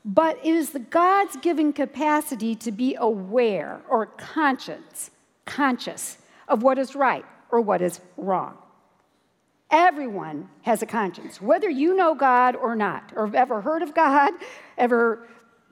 But 0.04 0.38
it 0.38 0.54
is 0.54 0.71
the 0.71 0.78
God's 0.78 1.37
given 1.37 1.73
capacity 1.73 2.54
to 2.54 2.71
be 2.71 2.95
aware 2.95 3.80
or 3.88 4.07
conscious, 4.07 5.11
conscious 5.45 6.18
of 6.47 6.62
what 6.62 6.78
is 6.78 6.95
right 6.95 7.25
or 7.50 7.61
what 7.61 7.83
is 7.83 8.00
wrong. 8.16 8.57
Everyone 9.71 10.49
has 10.63 10.81
a 10.83 10.87
conscience, 10.87 11.43
whether 11.43 11.69
you 11.69 11.95
know 11.95 12.15
God 12.15 12.57
or 12.57 12.75
not, 12.75 13.13
or 13.15 13.27
have 13.27 13.35
ever 13.35 13.61
heard 13.61 13.83
of 13.83 13.95
God, 13.95 14.33
ever 14.79 15.29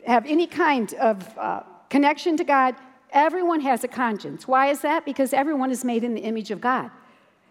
have 0.06 0.26
any 0.26 0.46
kind 0.46 0.92
of 0.94 1.38
uh, 1.38 1.60
connection 1.88 2.36
to 2.36 2.44
God. 2.44 2.74
Everyone 3.12 3.60
has 3.60 3.84
a 3.84 3.88
conscience. 3.88 4.46
Why 4.46 4.68
is 4.68 4.82
that? 4.82 5.06
Because 5.06 5.32
everyone 5.32 5.70
is 5.70 5.84
made 5.84 6.04
in 6.04 6.14
the 6.14 6.20
image 6.20 6.50
of 6.50 6.60
God. 6.60 6.90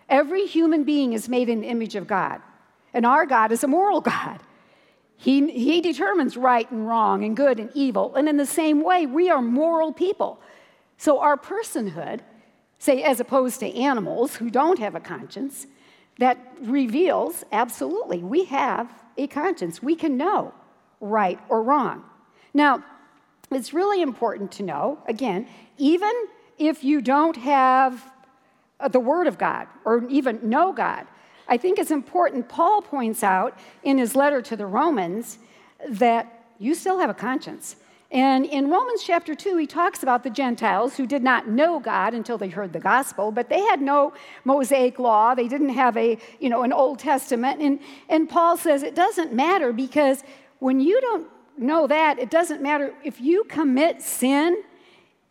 Every 0.08 0.46
human 0.46 0.84
being 0.84 1.14
is 1.14 1.28
made 1.28 1.50
in 1.50 1.62
the 1.62 1.68
image 1.68 1.96
of 1.96 2.06
God. 2.06 2.42
And 2.94 3.06
our 3.06 3.26
God 3.26 3.52
is 3.52 3.64
a 3.64 3.68
moral 3.68 4.02
God. 4.02 4.40
He, 5.18 5.50
he 5.50 5.82
determines 5.82 6.38
right 6.38 6.70
and 6.70 6.88
wrong 6.88 7.24
and 7.24 7.36
good 7.36 7.60
and 7.60 7.72
evil. 7.74 8.16
And 8.16 8.30
in 8.30 8.38
the 8.38 8.46
same 8.46 8.84
way, 8.84 9.06
we 9.06 9.30
are 9.30 9.42
moral 9.42 9.92
people. 9.92 10.40
So 10.98 11.20
our 11.20 11.38
personhood, 11.38 12.20
say, 12.78 13.02
as 13.02 13.20
opposed 13.20 13.60
to 13.62 13.76
animals 13.76 14.36
who 14.36 14.50
don't 14.50 14.78
have 14.80 14.94
a 14.94 15.00
conscience, 15.00 15.68
that 16.20 16.38
reveals 16.62 17.44
absolutely 17.52 18.24
we 18.24 18.46
have 18.46 18.90
a 19.18 19.28
conscience. 19.28 19.82
We 19.82 19.96
can 19.96 20.18
know 20.18 20.54
right 21.00 21.40
or 21.50 21.62
wrong. 21.62 22.04
Now, 22.54 22.84
it's 23.52 23.74
really 23.74 24.02
important 24.02 24.52
to 24.54 24.64
know, 24.64 25.00
again, 25.08 25.48
even 25.78 26.12
if 26.58 26.84
you 26.84 27.02
don't 27.02 27.36
have 27.38 28.12
uh, 28.80 28.88
the 28.88 29.00
Word 29.00 29.28
of 29.28 29.38
God 29.38 29.68
or 29.84 30.08
even 30.10 30.40
know 30.50 30.72
God, 30.72 31.06
I 31.48 31.58
think 31.58 31.78
it's 31.78 31.92
important. 31.92 32.50
Paul 32.50 32.82
points 32.82 33.24
out 33.24 33.58
in 33.84 33.98
his 33.98 34.16
letter 34.16 34.42
to 34.42 34.56
the 34.56 34.66
Romans 34.66 35.38
that 35.88 36.46
you 36.58 36.74
still 36.74 37.00
have 37.00 37.10
a 37.10 37.14
conscience. 37.14 37.76
And 38.16 38.46
in 38.46 38.70
Romans 38.70 39.04
chapter 39.04 39.36
2, 39.36 39.58
he 39.58 39.68
talks 39.68 40.02
about 40.02 40.24
the 40.24 40.30
Gentiles 40.30 40.96
who 40.96 41.06
did 41.06 41.22
not 41.22 41.50
know 41.50 41.82
God 41.82 42.14
until 42.14 42.38
they 42.38 42.48
heard 42.48 42.72
the 42.72 42.80
gospel, 42.80 43.30
but 43.30 43.50
they 43.50 43.60
had 43.60 43.82
no 43.82 44.14
Mosaic 44.46 45.00
law. 45.00 45.36
They 45.36 45.50
didn't 45.50 45.72
have 45.72 45.98
a, 45.98 46.18
you 46.40 46.48
know, 46.48 46.64
an 46.64 46.72
Old 46.72 46.98
Testament. 46.98 47.62
And, 47.62 47.78
and 48.08 48.30
Paul 48.30 48.56
says 48.56 48.84
it 48.84 48.96
doesn't 48.96 49.34
matter 49.34 49.74
because 49.74 50.24
when 50.60 50.80
you 50.80 51.02
don't 51.02 51.28
know 51.58 51.88
that, 51.88 52.18
it 52.18 52.30
doesn't 52.30 52.62
matter. 52.62 52.94
If 53.04 53.20
you 53.20 53.44
commit 53.44 54.02
sin, 54.02 54.64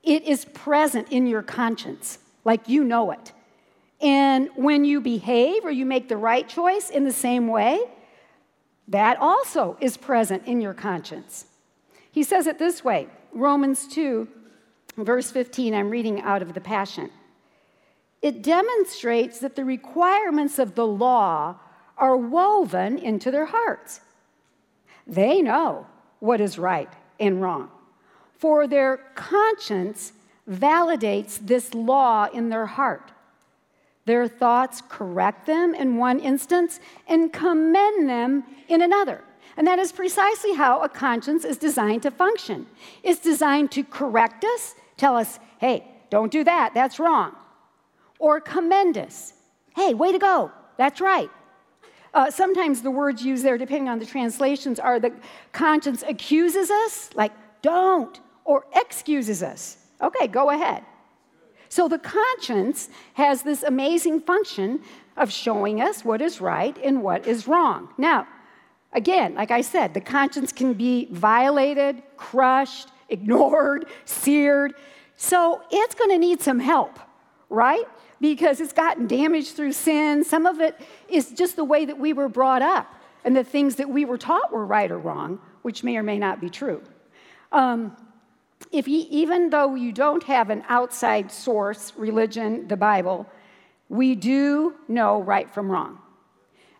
it 0.02 0.24
is 0.24 0.44
present 0.44 1.08
in 1.10 1.26
your 1.26 1.42
conscience, 1.42 2.18
like 2.44 2.68
you 2.68 2.84
know 2.84 3.12
it. 3.12 3.32
And 4.02 4.50
when 4.56 4.84
you 4.84 5.00
behave 5.00 5.64
or 5.64 5.70
you 5.70 5.86
make 5.86 6.10
the 6.10 6.18
right 6.18 6.46
choice 6.46 6.90
in 6.90 7.04
the 7.04 7.14
same 7.14 7.48
way, 7.48 7.80
that 8.88 9.16
also 9.20 9.78
is 9.80 9.96
present 9.96 10.42
in 10.44 10.60
your 10.60 10.74
conscience. 10.74 11.46
He 12.14 12.22
says 12.22 12.46
it 12.46 12.60
this 12.60 12.84
way 12.84 13.08
Romans 13.32 13.88
2, 13.88 14.28
verse 14.98 15.32
15, 15.32 15.74
I'm 15.74 15.90
reading 15.90 16.20
out 16.20 16.42
of 16.42 16.54
the 16.54 16.60
Passion. 16.60 17.10
It 18.22 18.40
demonstrates 18.40 19.40
that 19.40 19.56
the 19.56 19.64
requirements 19.64 20.60
of 20.60 20.76
the 20.76 20.86
law 20.86 21.56
are 21.98 22.16
woven 22.16 22.98
into 22.98 23.32
their 23.32 23.46
hearts. 23.46 24.00
They 25.08 25.42
know 25.42 25.88
what 26.20 26.40
is 26.40 26.56
right 26.56 26.88
and 27.18 27.42
wrong, 27.42 27.68
for 28.38 28.68
their 28.68 28.98
conscience 29.16 30.12
validates 30.48 31.44
this 31.44 31.74
law 31.74 32.28
in 32.32 32.48
their 32.48 32.66
heart. 32.66 33.10
Their 34.04 34.28
thoughts 34.28 34.82
correct 34.88 35.46
them 35.46 35.74
in 35.74 35.96
one 35.96 36.20
instance 36.20 36.78
and 37.08 37.32
commend 37.32 38.08
them 38.08 38.44
in 38.68 38.82
another. 38.82 39.24
And 39.56 39.66
that 39.66 39.78
is 39.78 39.92
precisely 39.92 40.54
how 40.54 40.82
a 40.82 40.88
conscience 40.88 41.44
is 41.44 41.56
designed 41.56 42.02
to 42.02 42.10
function. 42.10 42.66
It's 43.02 43.20
designed 43.20 43.70
to 43.72 43.84
correct 43.84 44.44
us, 44.44 44.74
tell 44.96 45.16
us, 45.16 45.38
hey, 45.58 45.84
don't 46.10 46.32
do 46.32 46.44
that, 46.44 46.74
that's 46.74 46.98
wrong. 46.98 47.34
Or 48.18 48.40
commend 48.40 48.98
us, 48.98 49.34
hey, 49.76 49.94
way 49.94 50.12
to 50.12 50.18
go, 50.18 50.50
that's 50.76 51.00
right. 51.00 51.30
Uh, 52.12 52.30
sometimes 52.30 52.82
the 52.82 52.90
words 52.90 53.24
used 53.24 53.44
there, 53.44 53.58
depending 53.58 53.88
on 53.88 53.98
the 53.98 54.06
translations, 54.06 54.78
are 54.78 55.00
the 55.00 55.12
conscience 55.52 56.04
accuses 56.06 56.70
us, 56.70 57.10
like 57.14 57.32
don't, 57.60 58.20
or 58.44 58.66
excuses 58.74 59.42
us. 59.42 59.78
Okay, 60.00 60.28
go 60.28 60.50
ahead. 60.50 60.84
So 61.68 61.88
the 61.88 61.98
conscience 61.98 62.88
has 63.14 63.42
this 63.42 63.64
amazing 63.64 64.20
function 64.20 64.80
of 65.16 65.32
showing 65.32 65.80
us 65.80 66.04
what 66.04 66.22
is 66.22 66.40
right 66.40 66.76
and 66.84 67.02
what 67.02 67.26
is 67.26 67.48
wrong. 67.48 67.88
Now, 67.98 68.28
again, 68.94 69.34
like 69.34 69.50
I 69.50 69.60
said, 69.60 69.92
the 69.92 70.00
conscience 70.00 70.52
can 70.52 70.72
be 70.74 71.08
violated, 71.10 72.02
crushed, 72.16 72.88
ignored, 73.08 73.86
seared. 74.04 74.74
So 75.16 75.60
it's 75.70 75.94
going 75.94 76.10
to 76.10 76.18
need 76.18 76.40
some 76.40 76.58
help, 76.58 76.98
right? 77.50 77.84
Because 78.20 78.60
it's 78.60 78.72
gotten 78.72 79.06
damaged 79.06 79.54
through 79.54 79.72
sin. 79.72 80.24
Some 80.24 80.46
of 80.46 80.60
it 80.60 80.80
is 81.08 81.30
just 81.32 81.56
the 81.56 81.64
way 81.64 81.84
that 81.84 81.98
we 81.98 82.12
were 82.12 82.28
brought 82.28 82.62
up 82.62 82.92
and 83.24 83.36
the 83.36 83.44
things 83.44 83.76
that 83.76 83.88
we 83.88 84.04
were 84.04 84.18
taught 84.18 84.52
were 84.52 84.64
right 84.64 84.90
or 84.90 84.98
wrong, 84.98 85.38
which 85.62 85.84
may 85.84 85.96
or 85.96 86.02
may 86.02 86.18
not 86.18 86.40
be 86.40 86.48
true. 86.48 86.82
Um, 87.52 87.96
if 88.72 88.88
you, 88.88 89.06
even 89.10 89.50
though 89.50 89.74
you 89.74 89.92
don't 89.92 90.22
have 90.24 90.50
an 90.50 90.64
outside 90.68 91.30
source, 91.30 91.92
religion, 91.96 92.66
the 92.68 92.76
Bible, 92.76 93.26
we 93.88 94.14
do 94.14 94.74
know 94.88 95.20
right 95.20 95.48
from 95.52 95.70
wrong. 95.70 95.98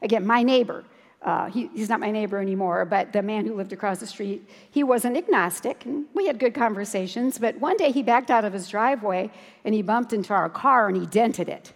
Again, 0.02 0.26
my 0.26 0.42
neighbor, 0.42 0.84
uh, 1.24 1.46
he, 1.46 1.70
he's 1.74 1.88
not 1.88 2.00
my 2.00 2.10
neighbor 2.10 2.38
anymore, 2.38 2.84
but 2.84 3.12
the 3.12 3.22
man 3.22 3.46
who 3.46 3.54
lived 3.54 3.72
across 3.72 3.98
the 3.98 4.06
street, 4.06 4.46
he 4.70 4.84
was 4.84 5.06
an 5.06 5.16
agnostic, 5.16 5.86
and 5.86 6.04
we 6.12 6.26
had 6.26 6.38
good 6.38 6.54
conversations. 6.54 7.38
But 7.38 7.58
one 7.58 7.78
day 7.78 7.90
he 7.90 8.02
backed 8.02 8.30
out 8.30 8.44
of 8.44 8.52
his 8.52 8.68
driveway 8.68 9.30
and 9.64 9.74
he 9.74 9.80
bumped 9.80 10.12
into 10.12 10.34
our 10.34 10.50
car 10.50 10.88
and 10.88 10.96
he 10.96 11.06
dented 11.06 11.48
it. 11.48 11.72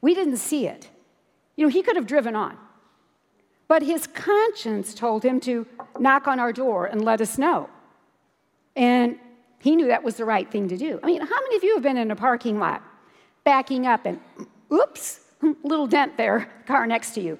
We 0.00 0.14
didn't 0.14 0.36
see 0.36 0.66
it. 0.68 0.88
You 1.56 1.66
know, 1.66 1.70
he 1.70 1.82
could 1.82 1.96
have 1.96 2.06
driven 2.06 2.36
on. 2.36 2.56
But 3.66 3.82
his 3.82 4.06
conscience 4.06 4.94
told 4.94 5.24
him 5.24 5.40
to 5.40 5.66
knock 5.98 6.28
on 6.28 6.38
our 6.38 6.52
door 6.52 6.86
and 6.86 7.04
let 7.04 7.20
us 7.20 7.36
know. 7.38 7.68
And 8.76 9.18
He 9.60 9.76
knew 9.76 9.86
that 9.86 10.04
was 10.04 10.16
the 10.16 10.26
right 10.26 10.50
thing 10.50 10.68
to 10.68 10.76
do. 10.76 11.00
I 11.02 11.06
mean, 11.06 11.22
how 11.22 11.40
many 11.40 11.56
of 11.56 11.64
you 11.64 11.72
have 11.74 11.82
been 11.82 11.96
in 11.96 12.10
a 12.10 12.16
parking 12.16 12.58
lot, 12.58 12.82
backing 13.44 13.86
up, 13.86 14.04
and 14.04 14.20
oops, 14.70 15.20
little 15.64 15.86
dent 15.86 16.18
there, 16.18 16.50
car 16.66 16.86
next 16.86 17.14
to 17.14 17.22
you? 17.22 17.38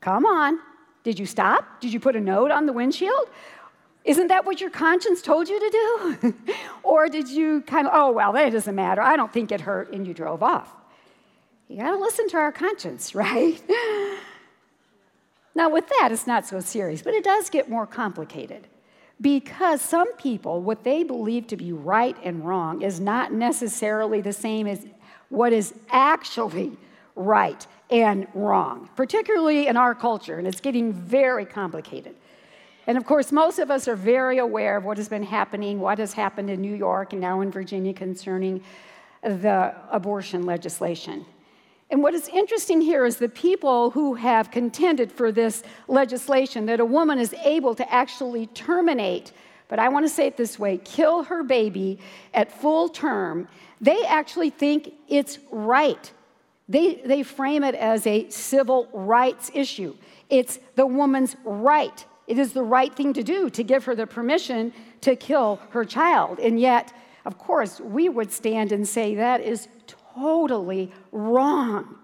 Come 0.00 0.26
on. 0.26 0.58
Did 1.04 1.18
you 1.18 1.26
stop? 1.26 1.80
Did 1.80 1.92
you 1.92 2.00
put 2.00 2.16
a 2.16 2.20
note 2.20 2.50
on 2.50 2.66
the 2.66 2.72
windshield? 2.72 3.28
Isn't 4.04 4.28
that 4.28 4.44
what 4.44 4.60
your 4.60 4.70
conscience 4.70 5.20
told 5.20 5.48
you 5.48 5.58
to 5.58 5.70
do? 5.70 6.34
or 6.82 7.08
did 7.08 7.28
you 7.28 7.62
kind 7.62 7.86
of, 7.86 7.92
oh, 7.94 8.12
well, 8.12 8.32
that 8.32 8.52
doesn't 8.52 8.74
matter. 8.74 9.02
I 9.02 9.16
don't 9.16 9.32
think 9.32 9.52
it 9.52 9.60
hurt, 9.60 9.92
and 9.92 10.06
you 10.06 10.14
drove 10.14 10.42
off? 10.42 10.72
You 11.68 11.76
got 11.76 11.90
to 11.90 11.98
listen 11.98 12.28
to 12.28 12.36
our 12.38 12.52
conscience, 12.52 13.14
right? 13.14 13.60
now, 15.54 15.68
with 15.68 15.88
that, 15.88 16.10
it's 16.10 16.26
not 16.26 16.46
so 16.46 16.60
serious, 16.60 17.02
but 17.02 17.14
it 17.14 17.24
does 17.24 17.50
get 17.50 17.68
more 17.68 17.86
complicated 17.86 18.66
because 19.20 19.80
some 19.82 20.12
people, 20.14 20.62
what 20.62 20.84
they 20.84 21.02
believe 21.02 21.46
to 21.48 21.56
be 21.56 21.72
right 21.72 22.16
and 22.22 22.46
wrong 22.46 22.82
is 22.82 23.00
not 23.00 23.32
necessarily 23.32 24.20
the 24.20 24.32
same 24.32 24.66
as 24.66 24.86
what 25.28 25.52
is 25.52 25.74
actually 25.90 26.76
right 27.18 27.66
and 27.90 28.26
wrong, 28.34 28.88
particularly 28.96 29.66
in 29.66 29.76
our 29.76 29.94
culture, 29.94 30.38
and 30.38 30.46
it's 30.46 30.60
getting 30.60 30.92
very 30.92 31.44
complicated. 31.44 32.14
And 32.86 32.96
of 32.96 33.04
course, 33.04 33.32
most 33.32 33.58
of 33.58 33.70
us 33.70 33.86
are 33.86 33.96
very 33.96 34.38
aware 34.38 34.78
of 34.78 34.84
what 34.84 34.96
has 34.96 35.08
been 35.08 35.22
happening, 35.22 35.78
what 35.80 35.98
has 35.98 36.14
happened 36.14 36.48
in 36.48 36.62
New 36.62 36.74
York 36.74 37.12
and 37.12 37.20
now 37.20 37.42
in 37.42 37.50
Virginia 37.50 37.92
concerning 37.92 38.62
the 39.22 39.74
abortion 39.90 40.46
legislation. 40.46 41.26
And 41.90 42.02
what 42.02 42.14
is 42.14 42.28
interesting 42.28 42.80
here 42.80 43.04
is 43.04 43.16
the 43.16 43.28
people 43.28 43.90
who 43.90 44.14
have 44.14 44.50
contended 44.50 45.10
for 45.10 45.32
this 45.32 45.62
legislation 45.86 46.66
that 46.66 46.80
a 46.80 46.84
woman 46.84 47.18
is 47.18 47.34
able 47.44 47.74
to 47.74 47.92
actually 47.92 48.46
terminate, 48.48 49.32
but 49.68 49.78
I 49.78 49.88
want 49.88 50.04
to 50.04 50.08
say 50.08 50.26
it 50.26 50.36
this 50.36 50.58
way 50.58 50.78
kill 50.78 51.24
her 51.24 51.42
baby 51.42 51.98
at 52.34 52.52
full 52.52 52.88
term, 52.88 53.48
they 53.80 54.04
actually 54.04 54.50
think 54.50 54.94
it's 55.08 55.38
right. 55.50 56.12
They, 56.68 56.96
they 56.96 57.22
frame 57.22 57.64
it 57.64 57.74
as 57.74 58.06
a 58.06 58.28
civil 58.28 58.88
rights 58.92 59.50
issue. 59.54 59.94
It's 60.28 60.58
the 60.74 60.86
woman's 60.86 61.36
right. 61.44 62.04
It 62.26 62.38
is 62.38 62.52
the 62.52 62.62
right 62.62 62.94
thing 62.94 63.14
to 63.14 63.22
do 63.22 63.48
to 63.50 63.62
give 63.62 63.84
her 63.84 63.94
the 63.94 64.06
permission 64.06 64.72
to 65.00 65.16
kill 65.16 65.60
her 65.70 65.84
child. 65.84 66.38
And 66.38 66.60
yet, 66.60 66.92
of 67.24 67.38
course, 67.38 67.80
we 67.80 68.08
would 68.08 68.30
stand 68.30 68.72
and 68.72 68.86
say 68.86 69.14
that 69.14 69.40
is 69.40 69.68
totally 70.14 70.92
wrong. 71.10 71.96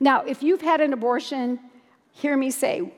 Now, 0.00 0.22
if 0.22 0.42
you've 0.42 0.62
had 0.62 0.80
an 0.80 0.92
abortion, 0.92 1.58
hear 2.12 2.36
me 2.36 2.50
say, 2.50 2.92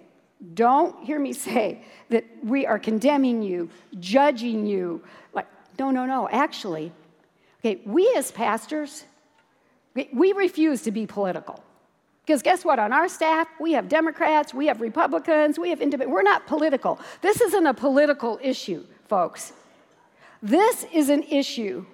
don't 0.54 1.04
hear 1.04 1.18
me 1.18 1.32
say 1.32 1.82
that 2.08 2.24
we 2.42 2.66
are 2.66 2.78
condemning 2.78 3.42
you, 3.42 3.68
judging 3.98 4.66
you. 4.66 5.02
Like, 5.32 5.46
no, 5.78 5.90
no, 5.90 6.06
no. 6.06 6.28
Actually, 6.30 6.92
okay, 7.60 7.80
we 7.84 8.12
as 8.16 8.30
pastors, 8.30 9.04
we 10.12 10.32
refuse 10.32 10.82
to 10.82 10.90
be 10.90 11.06
political. 11.06 11.62
Because 12.24 12.42
guess 12.42 12.64
what? 12.64 12.78
On 12.78 12.92
our 12.92 13.08
staff, 13.08 13.48
we 13.58 13.72
have 13.72 13.88
Democrats, 13.88 14.54
we 14.54 14.66
have 14.66 14.80
Republicans, 14.80 15.58
we 15.58 15.70
have 15.70 15.80
independent. 15.80 16.12
We're 16.12 16.22
not 16.22 16.46
political. 16.46 17.00
This 17.22 17.40
isn't 17.40 17.66
a 17.66 17.74
political 17.74 18.38
issue, 18.42 18.84
folks. 19.08 19.52
This 20.42 20.86
is 20.92 21.08
an 21.08 21.24
issue 21.24 21.84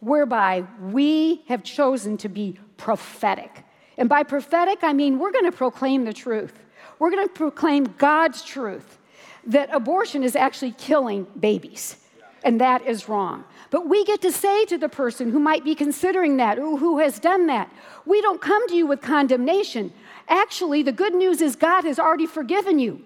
whereby 0.00 0.64
we 0.80 1.42
have 1.48 1.62
chosen 1.62 2.16
to 2.18 2.28
be 2.28 2.58
prophetic. 2.76 3.64
And 3.98 4.08
by 4.08 4.22
prophetic, 4.22 4.78
I 4.82 4.92
mean 4.92 5.18
we're 5.18 5.32
going 5.32 5.44
to 5.44 5.52
proclaim 5.52 6.04
the 6.04 6.12
truth. 6.12 6.54
We're 6.98 7.10
going 7.10 7.26
to 7.26 7.34
proclaim 7.34 7.94
God's 7.98 8.42
truth 8.42 8.98
that 9.46 9.68
abortion 9.72 10.22
is 10.22 10.36
actually 10.36 10.72
killing 10.72 11.26
babies, 11.38 11.96
and 12.42 12.60
that 12.60 12.86
is 12.86 13.08
wrong. 13.08 13.44
But 13.70 13.88
we 13.88 14.04
get 14.04 14.22
to 14.22 14.32
say 14.32 14.64
to 14.66 14.78
the 14.78 14.88
person 14.88 15.30
who 15.30 15.38
might 15.38 15.64
be 15.64 15.74
considering 15.74 16.36
that, 16.38 16.58
or 16.58 16.78
who 16.78 16.98
has 16.98 17.18
done 17.18 17.46
that, 17.46 17.70
we 18.06 18.20
don't 18.20 18.40
come 18.40 18.66
to 18.68 18.74
you 18.74 18.86
with 18.86 19.00
condemnation. 19.00 19.92
Actually, 20.28 20.82
the 20.82 20.92
good 20.92 21.14
news 21.14 21.40
is 21.40 21.56
God 21.56 21.84
has 21.84 21.98
already 21.98 22.26
forgiven 22.26 22.78
you. 22.78 23.04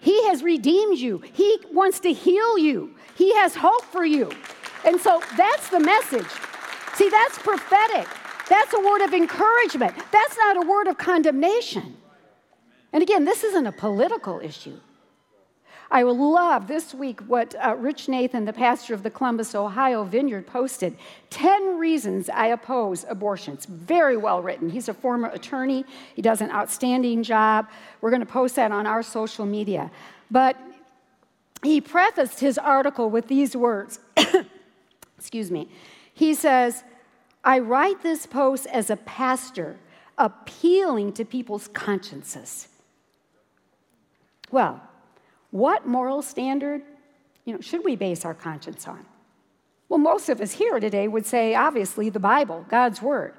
He 0.00 0.26
has 0.28 0.42
redeemed 0.42 0.98
you. 0.98 1.18
He 1.18 1.58
wants 1.70 2.00
to 2.00 2.12
heal 2.12 2.58
you. 2.58 2.94
He 3.14 3.34
has 3.36 3.54
hope 3.54 3.84
for 3.84 4.04
you. 4.04 4.30
And 4.84 5.00
so 5.00 5.22
that's 5.36 5.68
the 5.68 5.78
message. 5.78 6.26
See, 6.94 7.08
that's 7.08 7.38
prophetic. 7.38 8.08
That's 8.48 8.74
a 8.74 8.80
word 8.80 9.02
of 9.02 9.14
encouragement. 9.14 9.94
That's 10.10 10.36
not 10.36 10.56
a 10.56 10.68
word 10.68 10.88
of 10.88 10.98
condemnation. 10.98 11.96
And 12.92 13.02
again, 13.02 13.24
this 13.24 13.44
isn't 13.44 13.66
a 13.66 13.72
political 13.72 14.40
issue. 14.40 14.78
I 15.92 16.04
love 16.04 16.68
this 16.68 16.94
week 16.94 17.20
what 17.26 17.54
uh, 17.54 17.76
Rich 17.76 18.08
Nathan, 18.08 18.46
the 18.46 18.52
pastor 18.54 18.94
of 18.94 19.02
the 19.02 19.10
Columbus, 19.10 19.54
Ohio 19.54 20.04
Vineyard, 20.04 20.46
posted 20.46 20.96
10 21.28 21.78
reasons 21.78 22.30
I 22.30 22.46
oppose 22.46 23.04
abortions. 23.10 23.66
Very 23.66 24.16
well 24.16 24.40
written. 24.40 24.70
He's 24.70 24.88
a 24.88 24.94
former 24.94 25.28
attorney, 25.28 25.84
he 26.14 26.22
does 26.22 26.40
an 26.40 26.50
outstanding 26.50 27.22
job. 27.22 27.68
We're 28.00 28.08
going 28.08 28.20
to 28.20 28.26
post 28.26 28.56
that 28.56 28.72
on 28.72 28.86
our 28.86 29.02
social 29.02 29.44
media. 29.44 29.90
But 30.30 30.56
he 31.62 31.82
prefaced 31.82 32.40
his 32.40 32.56
article 32.56 33.10
with 33.10 33.28
these 33.28 33.54
words 33.54 34.00
Excuse 35.18 35.50
me. 35.50 35.68
He 36.14 36.32
says, 36.32 36.84
I 37.44 37.58
write 37.58 38.02
this 38.02 38.24
post 38.24 38.66
as 38.68 38.88
a 38.88 38.96
pastor 38.96 39.76
appealing 40.16 41.12
to 41.12 41.26
people's 41.26 41.68
consciences. 41.68 42.68
Well, 44.50 44.80
what 45.52 45.86
moral 45.86 46.20
standard 46.22 46.82
you 47.44 47.54
know, 47.54 47.60
should 47.60 47.84
we 47.84 47.96
base 47.96 48.24
our 48.24 48.34
conscience 48.34 48.86
on? 48.86 49.04
Well, 49.88 49.98
most 49.98 50.28
of 50.28 50.40
us 50.40 50.52
here 50.52 50.80
today 50.80 51.08
would 51.08 51.26
say, 51.26 51.54
obviously, 51.54 52.08
the 52.08 52.20
Bible, 52.20 52.64
God's 52.68 53.02
Word. 53.02 53.34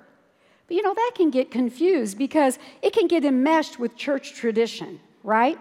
But 0.67 0.75
you 0.75 0.83
know, 0.83 0.93
that 0.93 1.11
can 1.15 1.29
get 1.29 1.51
confused 1.51 2.17
because 2.17 2.59
it 2.81 2.93
can 2.93 3.07
get 3.07 3.25
enmeshed 3.25 3.79
with 3.79 3.95
church 3.95 4.33
tradition, 4.33 4.99
right? 5.23 5.59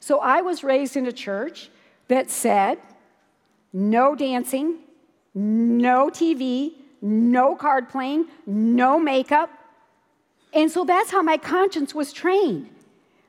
So 0.00 0.20
I 0.20 0.40
was 0.40 0.64
raised 0.64 0.96
in 0.96 1.06
a 1.06 1.12
church 1.12 1.70
that 2.08 2.30
said 2.30 2.78
no 3.72 4.14
dancing, 4.14 4.78
no 5.34 6.10
TV, 6.10 6.72
no 7.00 7.54
card 7.54 7.88
playing, 7.88 8.26
no 8.46 8.98
makeup. 8.98 9.50
And 10.52 10.70
so 10.70 10.84
that's 10.84 11.10
how 11.10 11.22
my 11.22 11.36
conscience 11.36 11.94
was 11.94 12.12
trained. 12.12 12.70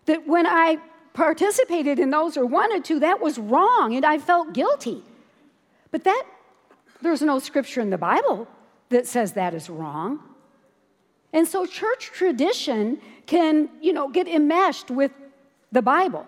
That 0.06 0.28
when 0.28 0.46
I 0.46 0.80
participated 1.16 1.98
in 1.98 2.12
those 2.12 2.38
or 2.38 2.46
wanted 2.46 2.86
to, 2.86 3.00
that 3.00 3.20
was 3.22 3.40
wrong 3.40 3.96
and 3.96 4.06
I 4.06 4.20
felt 4.20 4.54
guilty. 4.54 5.02
But 5.90 6.04
that, 6.04 6.24
there's 7.02 7.22
no 7.22 7.40
scripture 7.40 7.82
in 7.82 7.90
the 7.90 7.98
Bible 7.98 8.48
that 8.90 9.08
says 9.08 9.32
that 9.34 9.54
is 9.54 9.70
wrong. 9.70 10.20
And 11.34 11.48
so 11.48 11.66
church 11.66 12.12
tradition 12.14 13.02
can, 13.26 13.70
you 13.82 13.94
know, 13.94 14.10
get 14.10 14.28
enmeshed 14.28 14.92
with 14.92 15.12
the 15.72 15.82
Bible. 15.82 16.28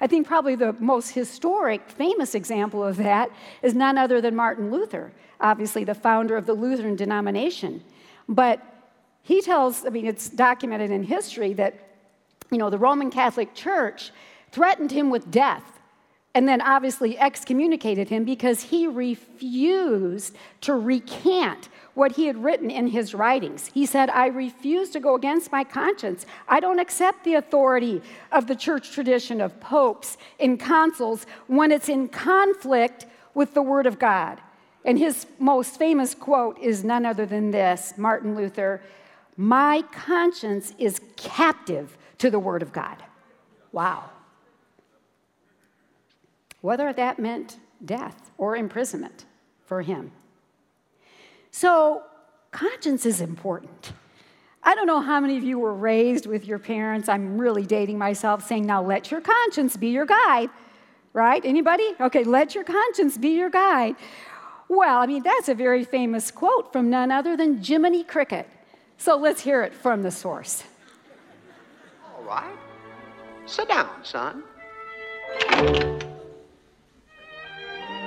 I 0.00 0.06
think 0.06 0.26
probably 0.26 0.54
the 0.54 0.74
most 0.74 1.10
historic, 1.10 1.88
famous 1.90 2.34
example 2.34 2.84
of 2.84 2.98
that 2.98 3.30
is 3.62 3.74
none 3.74 3.98
other 3.98 4.20
than 4.20 4.36
Martin 4.36 4.70
Luther, 4.70 5.10
obviously 5.40 5.84
the 5.84 5.94
founder 5.94 6.36
of 6.36 6.46
the 6.46 6.54
Lutheran 6.54 6.96
denomination. 6.96 7.82
But 8.28 8.62
he 9.22 9.40
tells, 9.40 9.84
I 9.84 9.88
mean, 9.88 10.06
it's 10.06 10.28
documented 10.28 10.90
in 10.90 11.02
history 11.02 11.54
that, 11.54 11.87
you 12.50 12.58
know, 12.58 12.70
the 12.70 12.78
Roman 12.78 13.10
Catholic 13.10 13.54
Church 13.54 14.10
threatened 14.50 14.92
him 14.92 15.10
with 15.10 15.30
death 15.30 15.78
and 16.34 16.46
then 16.46 16.60
obviously 16.60 17.18
excommunicated 17.18 18.10
him 18.10 18.24
because 18.24 18.62
he 18.62 18.86
refused 18.86 20.36
to 20.60 20.74
recant 20.74 21.68
what 21.94 22.12
he 22.12 22.26
had 22.26 22.44
written 22.44 22.70
in 22.70 22.86
his 22.86 23.12
writings. 23.12 23.70
He 23.74 23.84
said, 23.86 24.08
I 24.10 24.26
refuse 24.26 24.90
to 24.90 25.00
go 25.00 25.16
against 25.16 25.50
my 25.50 25.64
conscience. 25.64 26.26
I 26.46 26.60
don't 26.60 26.78
accept 26.78 27.24
the 27.24 27.34
authority 27.34 28.02
of 28.30 28.46
the 28.46 28.54
church 28.54 28.92
tradition 28.92 29.40
of 29.40 29.58
popes 29.58 30.16
and 30.38 30.60
consuls 30.60 31.26
when 31.48 31.72
it's 31.72 31.88
in 31.88 32.08
conflict 32.08 33.06
with 33.34 33.54
the 33.54 33.62
Word 33.62 33.86
of 33.86 33.98
God. 33.98 34.40
And 34.84 34.96
his 34.96 35.26
most 35.40 35.76
famous 35.76 36.14
quote 36.14 36.56
is 36.60 36.84
none 36.84 37.04
other 37.04 37.26
than 37.26 37.50
this 37.50 37.94
Martin 37.96 38.36
Luther, 38.36 38.80
My 39.36 39.82
conscience 39.90 40.72
is 40.78 41.00
captive 41.16 41.98
to 42.18 42.30
the 42.30 42.38
Word 42.38 42.62
of 42.62 42.72
God. 42.72 43.02
Wow 43.72 44.10
whether 46.60 46.92
that 46.92 47.18
meant 47.18 47.58
death 47.84 48.30
or 48.36 48.56
imprisonment 48.56 49.24
for 49.64 49.82
him. 49.82 50.10
So, 51.50 52.02
conscience 52.50 53.06
is 53.06 53.20
important. 53.20 53.92
I 54.62 54.74
don't 54.74 54.86
know 54.86 55.00
how 55.00 55.20
many 55.20 55.36
of 55.36 55.44
you 55.44 55.58
were 55.58 55.72
raised 55.72 56.26
with 56.26 56.46
your 56.46 56.58
parents. 56.58 57.08
I'm 57.08 57.38
really 57.38 57.64
dating 57.64 57.98
myself 57.98 58.46
saying, 58.46 58.66
now 58.66 58.82
let 58.82 59.10
your 59.10 59.20
conscience 59.20 59.76
be 59.76 59.88
your 59.88 60.04
guide, 60.04 60.50
right? 61.12 61.42
Anybody? 61.44 61.94
Okay, 62.00 62.24
let 62.24 62.54
your 62.54 62.64
conscience 62.64 63.16
be 63.16 63.30
your 63.30 63.50
guide. 63.50 63.94
Well, 64.68 64.98
I 64.98 65.06
mean, 65.06 65.22
that's 65.22 65.48
a 65.48 65.54
very 65.54 65.84
famous 65.84 66.30
quote 66.30 66.72
from 66.72 66.90
none 66.90 67.10
other 67.10 67.36
than 67.36 67.62
Jiminy 67.62 68.04
Cricket. 68.04 68.48
So 68.98 69.16
let's 69.16 69.40
hear 69.40 69.62
it 69.62 69.72
from 69.72 70.02
the 70.02 70.10
source. 70.10 70.64
Right. 72.28 72.58
Sit 73.46 73.68
down, 73.68 74.04
son. 74.04 74.44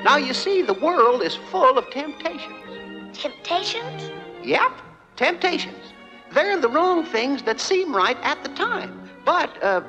Now, 0.04 0.18
you 0.18 0.36
see, 0.36 0.62
the 0.62 0.76
world 0.76 1.24
is 1.24 1.36
full 1.36 1.76
of 1.76 1.90
temptations. 1.90 3.18
Temptations? 3.18 4.12
Yep, 4.44 4.74
temptations. 5.16 5.94
They're 6.34 6.60
the 6.60 6.70
wrong 6.70 7.04
things 7.04 7.42
that 7.44 7.60
seem 7.60 7.96
right 7.96 8.18
at 8.22 8.44
the 8.44 8.50
time. 8.50 9.10
But 9.26 9.52
uh, 9.64 9.82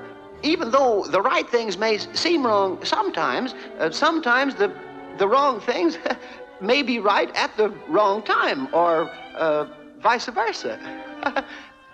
even 0.43 0.71
though 0.71 1.05
the 1.05 1.21
right 1.21 1.49
things 1.49 1.77
may 1.77 1.99
seem 1.99 2.47
wrong 2.47 2.83
sometimes, 2.87 3.55
uh, 3.79 3.91
sometimes 3.91 4.55
the, 4.55 4.75
the 5.19 5.29
wrong 5.29 5.61
things 5.61 5.99
may 6.63 6.83
be 6.83 7.01
right 7.01 7.31
at 7.37 7.55
the 7.59 7.69
wrong 7.87 8.23
time, 8.23 8.75
or 8.75 9.11
uh, 9.37 9.67
vice 10.01 10.25
versa. 10.27 10.79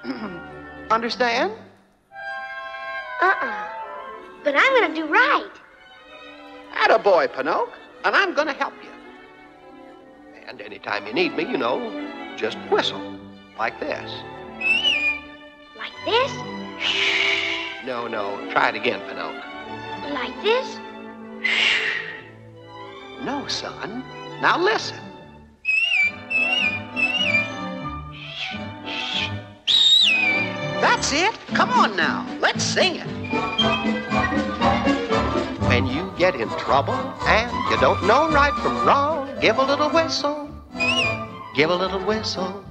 Understand? 0.91 1.53
Uh-uh. 3.21 3.69
But 4.45 4.55
I'm 4.57 4.81
gonna 4.81 4.95
do 4.95 5.07
right. 5.07 5.51
Atta 6.75 6.99
boy, 6.99 7.29
Pinocchio, 7.29 7.73
and 8.05 8.15
I'm 8.15 8.35
gonna 8.35 8.53
help 8.53 8.75
you. 8.83 8.91
And 10.47 10.61
anytime 10.61 11.07
you 11.07 11.13
need 11.13 11.37
me, 11.37 11.45
you 11.45 11.59
know, 11.59 11.79
just 12.37 12.57
whistle 12.71 13.19
like 13.59 13.79
this. 13.81 14.11
Like 15.77 15.93
this? 16.05 16.33
No, 17.85 18.07
no, 18.07 18.39
try 18.53 18.69
it 18.71 18.77
again, 18.77 19.01
Pinocchio. 19.09 19.43
Like 20.13 20.43
this? 20.43 20.79
No, 23.23 23.47
son. 23.49 24.05
Now 24.41 24.59
listen. 24.59 25.08
That's 30.81 31.13
it. 31.13 31.35
Come 31.55 31.71
on 31.71 31.97
now. 31.97 32.27
Let's 32.41 32.63
sing 32.63 32.97
it. 32.97 33.07
When 35.69 35.87
you 35.87 36.13
get 36.19 36.35
in 36.35 36.49
trouble 36.51 36.95
and 37.27 37.51
you 37.71 37.79
don't 37.79 38.03
know 38.07 38.29
right 38.31 38.55
from 38.63 38.87
wrong, 38.87 39.31
give 39.41 39.59
a 39.59 39.65
little 39.65 39.91
whistle. 39.91 40.51
Give 41.55 41.71
a 41.71 41.75
little 41.75 42.01
whistle. 42.01 42.65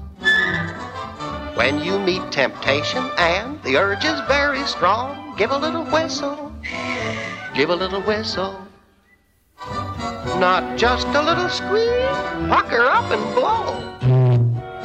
When 1.56 1.80
you 1.84 1.98
meet 2.00 2.32
temptation 2.32 3.04
and 3.18 3.62
the 3.64 3.78
urge 3.78 4.06
is 4.06 4.20
very 4.28 4.64
strong, 4.68 5.36
give 5.38 5.52
a 5.52 5.58
little 5.58 5.84
whistle. 5.86 6.54
Give 7.56 7.70
a 7.70 7.76
little 7.76 8.02
whistle. 8.02 8.62
Not 10.40 10.78
just 10.78 11.08
a 11.08 11.22
little 11.22 11.50
squeak, 11.50 11.90
pucker 12.48 12.86
up 12.86 13.10
and 13.12 13.36
blow. 13.36 13.88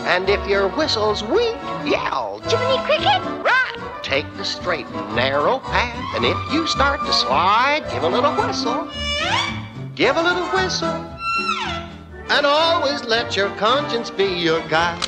And 0.06 0.28
if 0.30 0.46
your 0.48 0.68
whistle's 0.68 1.22
weak, 1.22 1.56
yell, 1.84 2.31
Jiminy 2.52 2.84
Cricket? 2.84 3.22
right. 3.42 4.02
Take 4.02 4.26
the 4.36 4.44
straight 4.44 4.84
and 4.84 5.16
narrow 5.16 5.58
path, 5.60 6.14
and 6.14 6.26
if 6.26 6.36
you 6.52 6.66
start 6.66 7.00
to 7.00 7.10
slide, 7.10 7.82
give 7.90 8.02
a 8.02 8.08
little 8.08 8.34
whistle. 8.34 8.90
Give 9.94 10.18
a 10.18 10.22
little 10.22 10.44
whistle. 10.48 10.92
And 12.28 12.44
always 12.44 13.06
let 13.06 13.36
your 13.38 13.48
conscience 13.56 14.10
be 14.10 14.26
your 14.26 14.60
guide. 14.68 15.02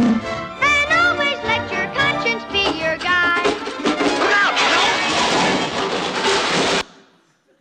And 0.00 0.90
always 0.90 1.36
let 1.44 1.70
your 1.70 1.86
conscience 1.94 2.42
be 2.50 2.80
your 2.80 2.96
guide. 2.96 3.44
Look 3.84 4.32
out, 4.32 4.54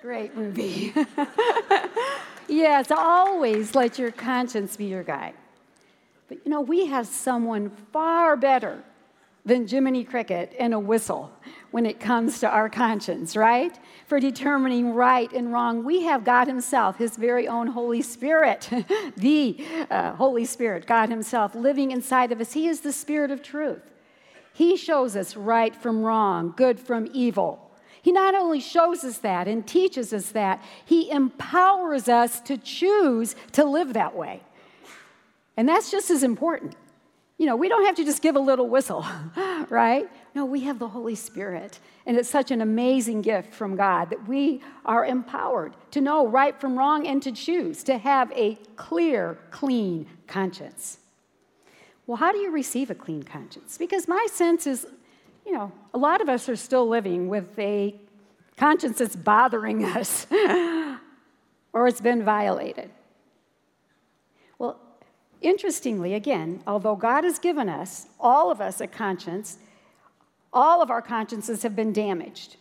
Great 0.02 0.34
movie. 0.34 0.94
yes, 2.48 2.90
always 2.90 3.76
let 3.76 4.00
your 4.00 4.12
conscience 4.12 4.78
be 4.78 4.86
your 4.86 5.04
guide. 5.04 5.34
But 6.28 6.40
you 6.46 6.52
know, 6.52 6.62
we 6.62 6.88
have 6.88 7.08
someone 7.08 7.70
far 7.92 8.36
better 8.36 8.84
than 9.48 9.66
Jiminy 9.66 10.04
Cricket 10.04 10.54
and 10.60 10.74
a 10.74 10.80
whistle 10.80 11.32
when 11.72 11.86
it 11.86 12.02
comes 12.02 12.40
to 12.40 12.50
our 12.50 12.70
conscience, 12.70 13.36
right? 13.36 13.78
For 14.06 14.20
determining 14.20 14.94
right 14.94 15.32
and 15.32 15.54
wrong, 15.54 15.86
we 15.86 16.02
have 16.04 16.26
God 16.26 16.48
Himself, 16.48 16.98
His 16.98 17.16
very 17.16 17.48
own 17.48 17.68
Holy 17.68 18.02
Spirit, 18.02 18.70
the 19.18 19.66
uh, 19.90 20.14
Holy 20.14 20.44
Spirit, 20.44 20.86
God 20.86 21.10
Himself, 21.10 21.56
living 21.56 21.92
inside 21.92 22.34
of 22.34 22.42
us. 22.42 22.54
He 22.54 22.68
is 22.68 22.82
the 22.82 22.92
Spirit 22.92 23.32
of 23.32 23.42
truth. 23.42 23.82
He 24.54 24.76
shows 24.76 25.16
us 25.16 25.38
right 25.38 25.76
from 25.76 26.04
wrong, 26.04 26.54
good 26.58 26.80
from 26.80 27.08
evil. 27.14 27.72
He 28.02 28.12
not 28.12 28.36
only 28.36 28.60
shows 28.60 29.04
us 29.04 29.20
that 29.20 29.48
and 29.48 29.66
teaches 29.66 30.12
us 30.14 30.32
that, 30.32 30.62
He 30.86 31.10
empowers 31.10 32.10
us 32.10 32.42
to 32.42 32.58
choose 32.58 33.36
to 33.54 33.64
live 33.64 33.94
that 33.94 34.16
way. 34.16 34.42
And 35.58 35.68
that's 35.68 35.90
just 35.92 36.12
as 36.12 36.24
important. 36.24 36.76
You 37.40 37.46
know, 37.46 37.56
we 37.56 37.68
don't 37.70 37.86
have 37.86 37.96
to 37.96 38.06
just 38.06 38.22
give 38.22 38.36
a 38.36 38.40
little 38.40 38.68
whistle, 38.68 39.06
right? 39.70 40.10
No, 40.34 40.46
we 40.46 40.62
have 40.62 40.80
the 40.80 40.88
Holy 40.88 41.16
Spirit. 41.16 41.80
And 42.06 42.18
it's 42.18 42.30
such 42.30 42.52
an 42.52 42.62
amazing 42.62 43.22
gift 43.22 43.54
from 43.54 43.76
God 43.76 44.10
that 44.12 44.28
we 44.28 44.62
are 44.86 45.06
empowered 45.06 45.76
to 45.92 46.02
know 46.02 46.28
right 46.28 46.60
from 46.60 46.78
wrong 46.78 47.06
and 47.06 47.22
to 47.24 47.32
choose 47.32 47.84
to 47.84 47.98
have 47.98 48.32
a 48.32 48.56
clear, 48.76 49.38
clean 49.52 50.08
conscience. 50.26 51.00
Well, 52.08 52.18
how 52.18 52.32
do 52.32 52.38
you 52.38 52.52
receive 52.52 52.90
a 52.90 52.96
clean 52.96 53.24
conscience? 53.24 53.78
Because 53.78 54.08
my 54.08 54.26
sense 54.32 54.66
is, 54.66 54.88
you 55.46 55.54
know, 55.54 55.72
a 55.94 55.98
lot 55.98 56.22
of 56.22 56.30
us 56.30 56.48
are 56.50 56.56
still 56.56 56.88
living 56.88 57.28
with 57.28 57.58
a 57.60 57.94
conscience 58.56 59.00
that's 59.00 59.16
bothering 59.16 59.86
us 59.96 60.26
or 61.74 61.88
it's 61.88 62.02
been 62.02 62.24
violated. 62.24 62.90
Interestingly, 65.42 66.14
again, 66.14 66.62
although 66.66 66.96
God 66.96 67.24
has 67.24 67.38
given 67.40 67.70
us, 67.70 68.08
all 68.20 68.50
of 68.50 68.60
us, 68.60 68.82
a 68.82 68.88
conscience, 68.88 69.58
all 70.52 70.82
of 70.82 70.90
our 70.90 71.02
consciences 71.02 71.64
have 71.64 71.76
been 71.76 71.94
damaged. 71.94 72.58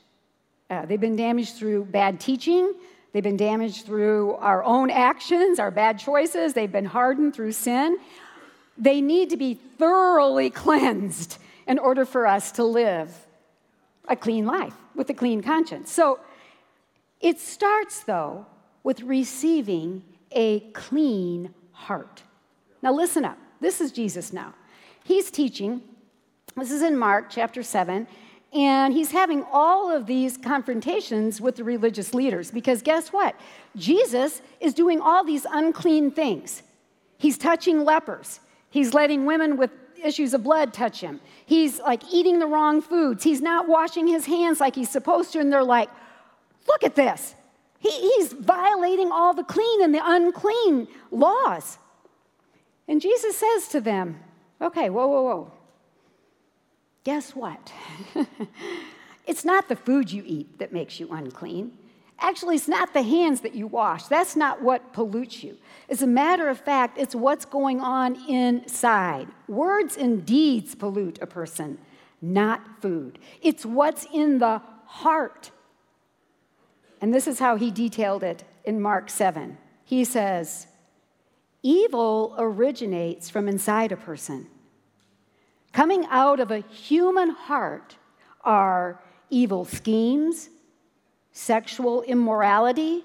Uh, 0.69 0.85
they've 0.85 1.01
been 1.01 1.17
damaged 1.17 1.55
through 1.55 1.85
bad 1.87 2.21
teaching, 2.21 2.75
they've 3.13 3.23
been 3.23 3.37
damaged 3.37 3.87
through 3.87 4.35
our 4.35 4.63
own 4.65 4.91
actions, 4.91 5.59
our 5.59 5.71
bad 5.71 5.99
choices, 5.99 6.53
they've 6.53 6.73
been 6.73 6.85
hardened 6.85 7.35
through 7.35 7.53
sin. 7.53 7.97
They 8.77 9.01
need 9.01 9.31
to 9.31 9.37
be 9.37 9.55
thoroughly 9.55 10.51
cleansed 10.51 11.39
in 11.67 11.79
order 11.79 12.05
for 12.05 12.27
us 12.27 12.53
to 12.53 12.65
live 12.65 13.11
a 14.09 14.17
clean 14.17 14.45
life 14.45 14.75
with 14.95 15.09
a 15.09 15.15
clean 15.15 15.43
conscience. 15.43 15.91
So 15.91 16.21
it 17.21 17.41
starts, 17.41 18.01
though, 18.01 18.47
with 18.83 19.01
receiving 19.01 20.03
a 20.31 20.61
clean 20.73 21.55
heart. 21.73 22.23
Now, 22.87 22.93
listen 22.93 23.25
up. 23.25 23.37
This 23.61 23.81
is 23.81 23.91
Jesus 23.91 24.33
now. 24.33 24.55
He's 25.03 25.29
teaching. 25.29 25.83
This 26.57 26.71
is 26.71 26.83
in 26.83 26.97
Mark 26.97 27.27
chapter 27.29 27.65
7. 27.65 28.07
And 28.55 28.95
he's 28.95 29.11
having 29.11 29.45
all 29.51 29.91
of 29.91 30.07
these 30.07 30.37
confrontations 30.37 31.41
with 31.41 31.57
the 31.57 31.65
religious 31.65 32.15
leaders 32.15 32.53
because 32.53 32.83
guess 32.83 33.09
what? 33.09 33.35
Jesus 33.75 34.41
is 34.61 34.73
doing 34.73 35.01
all 35.01 35.25
these 35.25 35.49
unclean 35.51 36.13
things. 36.13 36.63
He's 37.19 37.37
touching 37.37 37.85
lepers, 37.85 38.39
he's 38.71 38.95
letting 38.95 39.27
women 39.27 39.57
with 39.57 39.73
issues 40.05 40.33
of 40.33 40.45
blood 40.45 40.73
touch 40.73 41.01
him. 41.01 41.21
He's 41.45 41.81
like 41.81 42.03
eating 42.13 42.39
the 42.39 42.47
wrong 42.47 42.81
foods. 42.81 43.25
He's 43.25 43.41
not 43.41 43.67
washing 43.67 44.07
his 44.07 44.27
hands 44.27 44.61
like 44.61 44.77
he's 44.77 44.91
supposed 44.91 45.33
to. 45.33 45.41
And 45.41 45.53
they're 45.53 45.65
like, 45.65 45.91
look 46.69 46.85
at 46.85 46.95
this. 46.95 47.35
He, 47.81 47.91
he's 47.91 48.33
violating 48.33 49.11
all 49.11 49.35
the 49.35 49.43
clean 49.43 49.83
and 49.83 49.93
the 49.93 50.03
unclean 50.05 50.87
laws. 51.11 51.79
And 52.89 53.01
Jesus 53.01 53.37
says 53.37 53.69
to 53.69 53.81
them, 53.81 54.21
okay, 54.61 54.91
whoa, 54.91 55.07
whoa, 55.07 55.23
whoa. 55.23 55.53
Guess 57.05 57.37
what? 57.37 57.73
it's 59.27 59.45
not 59.45 59.69
the 59.69 59.77
food 59.77 60.11
you 60.11 60.23
eat 60.27 60.59
that 60.59 60.73
makes 60.73 60.99
you 60.99 61.09
unclean. 61.11 61.73
Actually, 62.19 62.57
it's 62.57 62.69
not 62.69 62.95
the 62.95 63.03
hands 63.03 63.43
that 63.43 63.55
you 63.55 63.67
wash. 63.67 64.05
That's 64.05 64.37
not 64.37 64.63
what 64.63 64.93
pollutes 64.93 65.45
you. 65.45 65.57
As 65.89 66.03
a 66.03 66.07
matter 66.07 66.49
of 66.49 66.59
fact, 66.59 66.99
it's 66.99 67.15
what's 67.15 67.45
going 67.45 67.81
on 67.81 68.17
inside. 68.29 69.29
Words 69.49 69.97
and 69.97 70.25
deeds 70.25 70.75
pollute 70.75 71.19
a 71.21 71.27
person, 71.27 71.79
not 72.23 72.81
food. 72.81 73.19
It's 73.43 73.67
what's 73.67 74.07
in 74.13 74.39
the 74.39 74.63
heart. 74.87 75.51
And 77.01 77.13
this 77.13 77.27
is 77.27 77.39
how 77.39 77.57
he 77.57 77.71
detailed 77.71 78.23
it 78.23 78.45
in 78.65 78.81
Mark 78.81 79.11
7. 79.11 79.59
He 79.85 80.05
says, 80.05 80.67
Evil 81.67 82.37
originates 82.39 83.29
from 83.29 83.49
inside 83.49 83.91
a 83.91 83.97
person. 83.97 84.47
Coming 85.73 86.07
out 86.11 86.39
of 86.39 86.53
a 86.53 86.61
human 86.61 87.31
heart 87.31 87.97
are 88.43 89.03
evil 89.31 89.65
schemes, 89.65 90.49
sexual 91.33 92.03
immorality, 92.03 93.05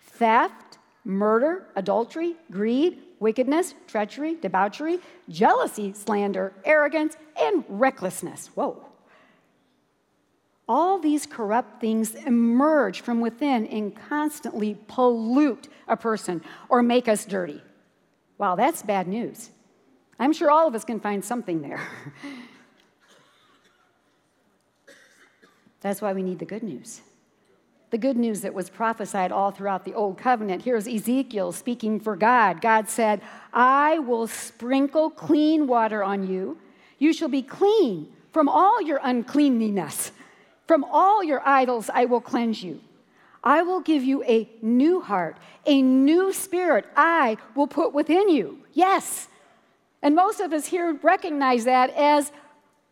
theft, 0.00 0.78
murder, 1.04 1.66
adultery, 1.76 2.34
greed, 2.50 3.02
wickedness, 3.18 3.74
treachery, 3.86 4.36
debauchery, 4.36 4.98
jealousy, 5.28 5.92
slander, 5.92 6.54
arrogance, 6.64 7.18
and 7.38 7.62
recklessness. 7.68 8.46
Whoa. 8.54 8.89
All 10.72 11.00
these 11.00 11.26
corrupt 11.26 11.80
things 11.80 12.14
emerge 12.14 13.00
from 13.00 13.20
within 13.20 13.66
and 13.66 13.92
constantly 14.08 14.78
pollute 14.86 15.66
a 15.88 15.96
person 15.96 16.42
or 16.68 16.80
make 16.80 17.08
us 17.08 17.24
dirty. 17.24 17.60
Wow, 18.38 18.54
that's 18.54 18.80
bad 18.80 19.08
news. 19.08 19.50
I'm 20.20 20.32
sure 20.32 20.48
all 20.48 20.68
of 20.68 20.76
us 20.76 20.84
can 20.84 21.00
find 21.00 21.24
something 21.24 21.60
there. 21.60 21.80
That's 25.80 26.00
why 26.00 26.12
we 26.12 26.22
need 26.22 26.38
the 26.38 26.44
good 26.44 26.62
news. 26.62 27.00
the 27.90 27.98
good 27.98 28.16
news 28.16 28.40
that 28.40 28.54
was 28.54 28.70
prophesied 28.70 29.32
all 29.32 29.50
throughout 29.50 29.84
the 29.84 29.94
Old 29.94 30.16
Covenant. 30.16 30.62
Here's 30.62 30.86
Ezekiel 30.86 31.52
speaking 31.52 31.98
for 31.98 32.16
God. 32.16 32.60
God 32.60 32.88
said, 32.88 33.20
I 33.52 33.98
will 33.98 34.28
sprinkle 34.28 35.10
clean 35.10 35.66
water 35.66 36.02
on 36.02 36.28
you. 36.28 36.58
You 36.98 37.12
shall 37.12 37.28
be 37.28 37.42
clean 37.42 38.12
from 38.32 38.48
all 38.48 38.80
your 38.80 39.00
uncleanliness. 39.02 40.12
From 40.70 40.84
all 40.84 41.24
your 41.24 41.42
idols, 41.44 41.90
I 41.92 42.04
will 42.04 42.20
cleanse 42.20 42.62
you. 42.62 42.80
I 43.42 43.62
will 43.62 43.80
give 43.80 44.04
you 44.04 44.22
a 44.22 44.48
new 44.62 45.00
heart, 45.00 45.36
a 45.66 45.82
new 45.82 46.32
spirit 46.32 46.86
I 46.94 47.38
will 47.56 47.66
put 47.66 47.92
within 47.92 48.28
you. 48.28 48.60
Yes. 48.72 49.26
And 50.00 50.14
most 50.14 50.38
of 50.38 50.52
us 50.52 50.66
here 50.66 50.96
recognize 51.02 51.64
that 51.64 51.90
as 51.96 52.30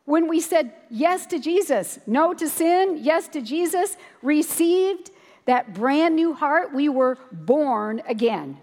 when 0.07 0.27
we 0.27 0.41
said 0.41 0.73
yes 0.91 1.25
to 1.27 1.38
Jesus, 1.38 2.01
no 2.05 2.35
to 2.35 2.49
sin, 2.49 2.99
yes 3.01 3.29
to 3.29 3.41
Jesus, 3.41 3.97
received 4.23 5.12
that 5.45 5.73
brand 5.73 6.17
new 6.17 6.35
heart, 6.35 6.75
we 6.75 6.88
were 6.88 7.17
born 7.31 8.03
again. 8.09 8.59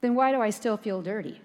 Then 0.00 0.16
why 0.16 0.32
do 0.32 0.40
I 0.40 0.50
still 0.50 0.76
feel 0.76 1.02
dirty? 1.02 1.40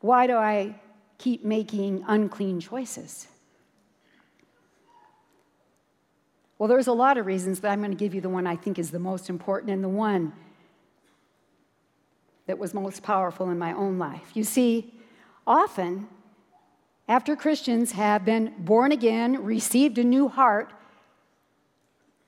Why 0.00 0.26
do 0.26 0.36
I 0.36 0.74
keep 1.18 1.44
making 1.44 2.04
unclean 2.06 2.60
choices? 2.60 3.28
Well, 6.58 6.68
there's 6.68 6.88
a 6.88 6.92
lot 6.92 7.16
of 7.16 7.26
reasons, 7.26 7.60
but 7.60 7.68
I'm 7.70 7.80
going 7.80 7.90
to 7.90 7.96
give 7.96 8.14
you 8.14 8.20
the 8.20 8.28
one 8.28 8.46
I 8.46 8.56
think 8.56 8.78
is 8.78 8.90
the 8.90 8.98
most 8.98 9.30
important 9.30 9.72
and 9.72 9.82
the 9.82 9.88
one 9.88 10.32
that 12.46 12.58
was 12.58 12.74
most 12.74 13.02
powerful 13.02 13.48
in 13.50 13.58
my 13.58 13.72
own 13.72 13.98
life. 13.98 14.30
You 14.34 14.44
see, 14.44 14.92
often 15.46 16.08
after 17.08 17.34
Christians 17.34 17.92
have 17.92 18.24
been 18.24 18.54
born 18.58 18.92
again, 18.92 19.42
received 19.42 19.98
a 19.98 20.04
new 20.04 20.28
heart, 20.28 20.72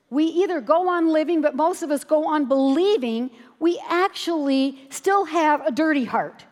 we 0.09 0.25
either 0.25 0.61
go 0.61 0.89
on 0.89 1.09
living, 1.09 1.41
but 1.41 1.55
most 1.55 1.83
of 1.83 1.91
us 1.91 2.03
go 2.03 2.27
on 2.27 2.45
believing 2.45 3.31
we 3.59 3.81
actually 3.87 4.77
still 4.89 5.25
have 5.25 5.65
a 5.65 5.71
dirty 5.71 6.05
heart. 6.05 6.45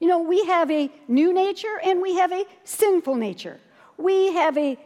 You 0.00 0.08
know, 0.08 0.18
we 0.18 0.44
have 0.46 0.70
a 0.70 0.90
new 1.08 1.32
nature 1.32 1.78
and 1.84 2.00
we 2.00 2.16
have 2.16 2.32
a 2.32 2.44
sinful 2.64 3.14
nature. 3.14 3.60
We 3.98 4.32
have 4.32 4.56
a 4.56 4.78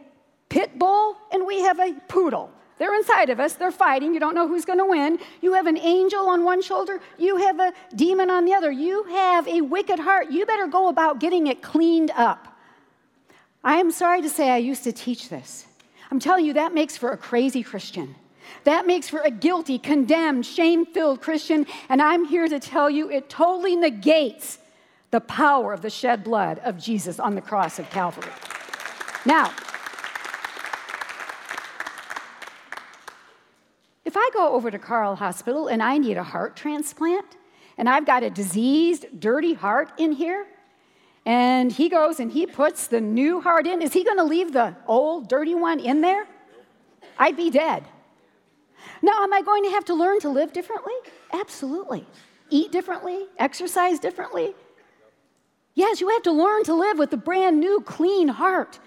pit 0.49 0.77
bull 0.77 1.17
and 1.31 1.47
we 1.47 1.61
have 1.61 1.79
a 1.79 1.93
poodle. 2.07 2.51
They're 2.77 2.93
inside 2.93 3.29
of 3.29 3.39
us, 3.39 3.53
they're 3.53 3.71
fighting. 3.71 4.13
You 4.13 4.19
don't 4.19 4.35
know 4.35 4.49
who's 4.49 4.65
going 4.65 4.79
to 4.79 4.85
win. 4.85 5.17
You 5.41 5.53
have 5.53 5.65
an 5.65 5.77
angel 5.77 6.27
on 6.27 6.43
one 6.43 6.61
shoulder, 6.61 6.99
you 7.17 7.37
have 7.37 7.59
a 7.59 7.73
demon 7.95 8.29
on 8.29 8.43
the 8.43 8.53
other. 8.53 8.69
You 8.69 9.05
have 9.05 9.47
a 9.47 9.61
wicked 9.61 9.99
heart. 9.99 10.29
You 10.29 10.45
better 10.45 10.67
go 10.67 10.89
about 10.89 11.19
getting 11.19 11.47
it 11.47 11.61
cleaned 11.61 12.11
up. 12.11 12.49
I 13.63 13.77
am 13.77 13.91
sorry 13.91 14.21
to 14.21 14.29
say 14.29 14.51
I 14.51 14.57
used 14.57 14.83
to 14.83 14.91
teach 14.91 15.29
this. 15.29 15.65
I'm 16.11 16.19
telling 16.19 16.45
you, 16.45 16.53
that 16.53 16.73
makes 16.73 16.97
for 16.97 17.11
a 17.11 17.17
crazy 17.17 17.63
Christian. 17.63 18.15
That 18.65 18.85
makes 18.85 19.09
for 19.09 19.21
a 19.21 19.31
guilty, 19.31 19.79
condemned, 19.79 20.45
shame 20.45 20.85
filled 20.85 21.21
Christian. 21.21 21.65
And 21.89 22.01
I'm 22.01 22.25
here 22.25 22.47
to 22.47 22.59
tell 22.59 22.89
you 22.89 23.09
it 23.09 23.29
totally 23.29 23.75
negates 23.75 24.59
the 25.15 25.21
power 25.21 25.71
of 25.71 25.81
the 25.81 25.89
shed 25.89 26.25
blood 26.25 26.59
of 26.65 26.77
Jesus 26.77 27.21
on 27.21 27.35
the 27.35 27.41
cross 27.41 27.79
of 27.79 27.89
Calvary. 27.89 28.33
Now, 29.25 29.53
If 34.03 34.17
I 34.17 34.29
go 34.33 34.53
over 34.53 34.69
to 34.71 34.79
Carle 34.79 35.15
Hospital 35.15 35.67
and 35.67 35.81
I 35.81 35.97
need 35.97 36.15
a 36.15 36.23
heart 36.23 36.55
transplant, 36.55 37.25
and 37.77 37.89
I've 37.89 38.05
got 38.05 38.23
a 38.23 38.29
diseased, 38.29 39.19
dirty 39.19 39.53
heart 39.53 39.89
in 39.97 40.13
here, 40.13 40.45
and 41.25 41.71
he 41.71 41.89
goes 41.89 42.19
and 42.21 42.31
he 42.31 42.45
puts 42.45 42.87
the 42.87 43.01
new 43.01 43.41
heart 43.41 43.67
in, 43.67 43.81
is 43.81 43.91
he 43.91 44.03
going 44.05 44.17
to 44.17 44.23
leave 44.23 44.53
the 44.53 44.75
old, 44.87 45.27
dirty 45.27 45.55
one 45.55 45.79
in 45.79 45.99
there? 45.99 46.27
I'd 47.17 47.35
be 47.35 47.49
dead. 47.49 47.83
Now, 49.01 49.23
am 49.23 49.33
I 49.33 49.41
going 49.41 49.63
to 49.63 49.71
have 49.71 49.85
to 49.85 49.93
learn 49.93 50.19
to 50.21 50.29
live 50.29 50.53
differently? 50.53 50.93
Absolutely. 51.33 52.05
Eat 52.49 52.71
differently, 52.71 53.25
exercise 53.37 53.99
differently. 53.99 54.53
Yes, 55.75 56.01
you 56.01 56.09
have 56.09 56.23
to 56.23 56.31
learn 56.31 56.63
to 56.63 56.73
live 56.73 56.97
with 56.97 57.13
a 57.13 57.17
brand 57.17 57.59
new, 57.59 57.81
clean 57.81 58.29
heart. 58.29 58.79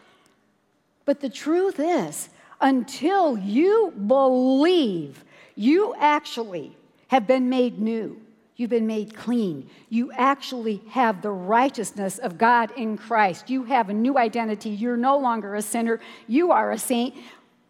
But 1.05 1.21
the 1.21 1.31
truth 1.31 1.79
is, 1.79 2.31
until 2.61 3.39
you 3.39 3.93
believe 4.07 5.25
you 5.55 5.95
actually 5.99 6.77
have 7.09 7.27
been 7.27 7.49
made 7.49 7.79
new. 7.79 8.21
You've 8.57 8.71
been 8.71 8.87
made 8.87 9.15
clean. 9.15 9.69
You 9.89 10.11
actually 10.13 10.83
have 10.91 11.23
the 11.23 11.31
righteousness 11.31 12.19
of 12.19 12.39
God 12.39 12.73
in 12.77 12.97
Christ. 12.97 13.49
You 13.49 13.65
have 13.65 13.89
a 13.89 13.95
new 13.95 14.19
identity. 14.19 14.71
You're 14.71 14.97
no 14.97 15.17
longer 15.17 15.55
a 15.55 15.63
sinner. 15.63 16.01
You 16.27 16.51
are 16.53 16.73
a 16.73 16.79
saint. 16.79 17.15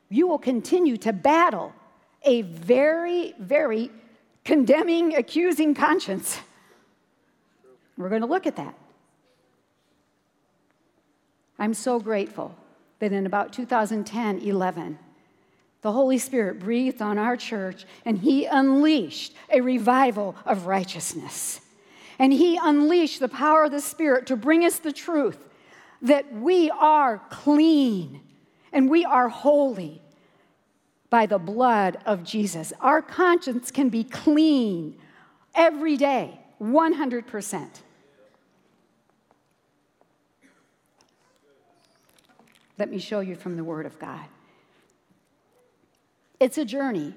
You 0.09 0.27
will 0.27 0.39
continue 0.39 0.97
to 0.99 1.13
battle 1.13 1.75
a 2.23 2.43
very, 2.43 3.35
very 3.39 3.91
condemning, 4.45 5.15
accusing 5.15 5.75
conscience. 5.75 6.39
We're 7.99 8.09
going 8.09 8.23
to 8.23 8.29
look 8.29 8.47
at 8.47 8.57
that. 8.57 8.75
I'm 11.59 11.75
so 11.75 11.99
grateful 11.99 12.55
that 12.99 13.13
in 13.13 13.27
about 13.27 13.53
2010 13.53 14.39
11, 14.41 14.99
the 15.81 15.93
Holy 15.93 16.19
Spirit 16.19 16.59
breathed 16.59 17.01
on 17.01 17.19
our 17.19 17.37
church 17.37 17.85
and 18.05 18.19
He 18.19 18.47
unleashed 18.47 19.35
a 19.51 19.61
revival 19.61 20.37
of 20.45 20.67
righteousness. 20.67 21.61
And 22.19 22.33
He 22.33 22.59
unleashed 22.61 23.21
the 23.21 23.29
power 23.29 23.65
of 23.65 23.71
the 23.71 23.81
Spirit 23.81 24.27
to 24.27 24.37
bring 24.37 24.65
us 24.65 24.79
the 24.79 24.93
truth 24.93 25.39
that 26.03 26.33
we 26.33 26.71
are 26.71 27.23
clean 27.31 28.21
and 28.73 28.91
we 28.91 29.05
are 29.05 29.29
holy 29.29 30.03
by 31.11 31.27
the 31.27 31.39
blood 31.39 31.99
of 32.05 32.23
Jesus. 32.23 32.73
Our 32.81 33.03
conscience 33.03 33.71
can 33.71 33.89
be 33.89 34.05
clean 34.05 34.99
every 35.55 35.97
day, 35.97 36.39
100%. 36.61 37.69
Let 42.79 42.91
me 42.91 42.99
show 42.99 43.21
you 43.21 43.35
from 43.35 43.57
the 43.57 43.65
Word 43.65 43.87
of 43.87 43.99
God. 43.99 44.25
It's 46.39 46.59
a 46.59 46.65
journey. 46.65 47.15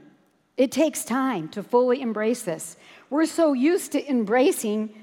It 0.57 0.71
takes 0.71 1.05
time 1.05 1.49
to 1.49 1.63
fully 1.63 2.01
embrace 2.01 2.41
this. 2.41 2.77
We're 3.09 3.25
so 3.25 3.53
used 3.53 3.91
to 3.91 4.09
embracing, 4.09 4.93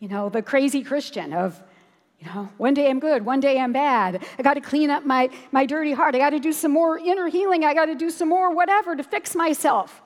you 0.00 0.08
know, 0.08 0.28
the 0.28 0.42
crazy 0.42 0.82
Christian 0.82 1.32
of, 1.32 1.62
you 2.18 2.26
know, 2.26 2.48
one 2.56 2.74
day 2.74 2.90
I'm 2.90 2.98
good, 2.98 3.24
one 3.24 3.38
day 3.38 3.58
I'm 3.60 3.72
bad. 3.72 4.24
I 4.38 4.42
got 4.42 4.54
to 4.54 4.60
clean 4.60 4.90
up 4.90 5.06
my, 5.06 5.30
my 5.52 5.66
dirty 5.66 5.92
heart. 5.92 6.16
I 6.16 6.18
got 6.18 6.30
to 6.30 6.40
do 6.40 6.52
some 6.52 6.72
more 6.72 6.98
inner 6.98 7.28
healing. 7.28 7.64
I 7.64 7.74
got 7.74 7.86
to 7.86 7.94
do 7.94 8.10
some 8.10 8.28
more 8.28 8.52
whatever 8.52 8.96
to 8.96 9.04
fix 9.04 9.36
myself. 9.36 10.02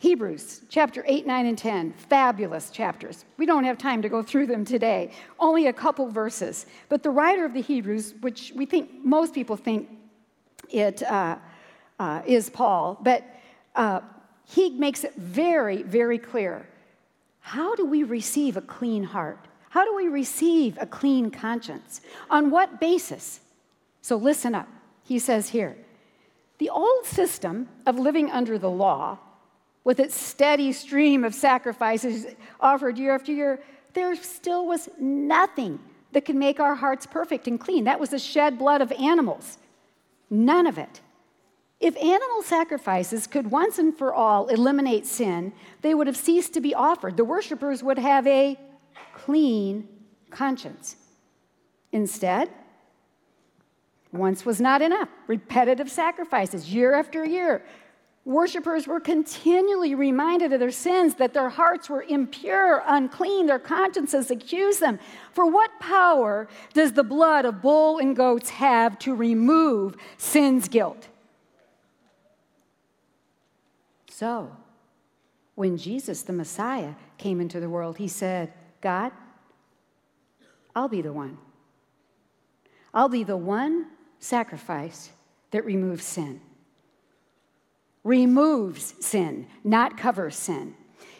Hebrews 0.00 0.60
chapter 0.68 1.04
8, 1.08 1.26
9, 1.26 1.46
and 1.46 1.58
10, 1.58 1.92
fabulous 1.92 2.70
chapters. 2.70 3.24
We 3.36 3.46
don't 3.46 3.64
have 3.64 3.78
time 3.78 4.00
to 4.02 4.08
go 4.08 4.22
through 4.22 4.46
them 4.46 4.64
today, 4.64 5.10
only 5.40 5.66
a 5.66 5.72
couple 5.72 6.08
verses. 6.08 6.66
But 6.88 7.02
the 7.02 7.10
writer 7.10 7.44
of 7.44 7.52
the 7.52 7.60
Hebrews, 7.60 8.14
which 8.20 8.52
we 8.54 8.64
think 8.64 9.04
most 9.04 9.34
people 9.34 9.56
think 9.56 9.88
it 10.70 11.02
uh, 11.02 11.38
uh, 11.98 12.22
is 12.24 12.48
Paul, 12.48 12.96
but 13.02 13.24
uh, 13.74 14.00
he 14.44 14.70
makes 14.70 15.02
it 15.02 15.16
very, 15.16 15.82
very 15.82 16.18
clear. 16.18 16.68
How 17.40 17.74
do 17.74 17.84
we 17.84 18.04
receive 18.04 18.56
a 18.56 18.62
clean 18.62 19.02
heart? 19.02 19.48
How 19.70 19.84
do 19.84 19.96
we 19.96 20.06
receive 20.06 20.78
a 20.80 20.86
clean 20.86 21.32
conscience? 21.32 22.02
On 22.30 22.52
what 22.52 22.80
basis? 22.80 23.40
So 24.00 24.16
listen 24.16 24.54
up. 24.54 24.68
He 25.02 25.18
says 25.18 25.48
here 25.48 25.76
the 26.58 26.70
old 26.70 27.04
system 27.04 27.68
of 27.84 27.98
living 27.98 28.30
under 28.30 28.58
the 28.58 28.70
law 28.70 29.18
with 29.88 30.00
its 30.00 30.14
steady 30.14 30.70
stream 30.70 31.24
of 31.24 31.34
sacrifices 31.34 32.26
offered 32.60 32.98
year 32.98 33.14
after 33.14 33.32
year, 33.32 33.58
there 33.94 34.14
still 34.16 34.66
was 34.66 34.90
nothing 35.00 35.78
that 36.12 36.26
could 36.26 36.36
make 36.36 36.60
our 36.60 36.74
hearts 36.74 37.06
perfect 37.06 37.48
and 37.48 37.58
clean. 37.58 37.84
That 37.84 37.98
was 37.98 38.10
the 38.10 38.18
shed 38.18 38.58
blood 38.58 38.82
of 38.82 38.92
animals. 38.92 39.56
None 40.28 40.66
of 40.66 40.76
it. 40.76 41.00
If 41.80 41.96
animal 41.96 42.42
sacrifices 42.42 43.26
could 43.26 43.50
once 43.50 43.78
and 43.78 43.96
for 43.96 44.12
all 44.12 44.48
eliminate 44.48 45.06
sin, 45.06 45.54
they 45.80 45.94
would 45.94 46.06
have 46.06 46.18
ceased 46.18 46.52
to 46.52 46.60
be 46.60 46.74
offered. 46.74 47.16
The 47.16 47.24
worshippers 47.24 47.82
would 47.82 47.98
have 47.98 48.26
a 48.26 48.58
clean 49.14 49.88
conscience. 50.28 50.96
Instead, 51.92 52.50
once 54.12 54.44
was 54.44 54.60
not 54.60 54.82
enough. 54.82 55.08
Repetitive 55.26 55.90
sacrifices, 55.90 56.74
year 56.74 56.94
after 56.94 57.24
year, 57.24 57.62
Worshippers 58.28 58.86
were 58.86 59.00
continually 59.00 59.94
reminded 59.94 60.52
of 60.52 60.60
their 60.60 60.70
sins, 60.70 61.14
that 61.14 61.32
their 61.32 61.48
hearts 61.48 61.88
were 61.88 62.02
impure, 62.02 62.82
unclean, 62.86 63.46
their 63.46 63.58
consciences 63.58 64.30
accused 64.30 64.80
them. 64.80 64.98
For 65.32 65.46
what 65.46 65.70
power 65.80 66.46
does 66.74 66.92
the 66.92 67.02
blood 67.02 67.46
of 67.46 67.62
bull 67.62 67.96
and 67.96 68.14
goats 68.14 68.50
have 68.50 68.98
to 68.98 69.14
remove 69.14 69.96
sin's 70.18 70.68
guilt? 70.68 71.08
So, 74.10 74.54
when 75.54 75.78
Jesus, 75.78 76.20
the 76.20 76.34
Messiah, 76.34 76.96
came 77.16 77.40
into 77.40 77.60
the 77.60 77.70
world, 77.70 77.96
he 77.96 78.08
said, 78.08 78.52
God, 78.82 79.10
I'll 80.76 80.88
be 80.88 81.00
the 81.00 81.14
one 81.14 81.38
I'll 82.92 83.08
be 83.08 83.24
the 83.24 83.38
one 83.38 83.86
sacrifice 84.18 85.12
that 85.50 85.64
removes 85.64 86.04
sin. 86.04 86.42
Removes 88.04 88.94
sin, 89.00 89.46
not 89.64 89.96
covers 89.96 90.36
sin. 90.36 90.74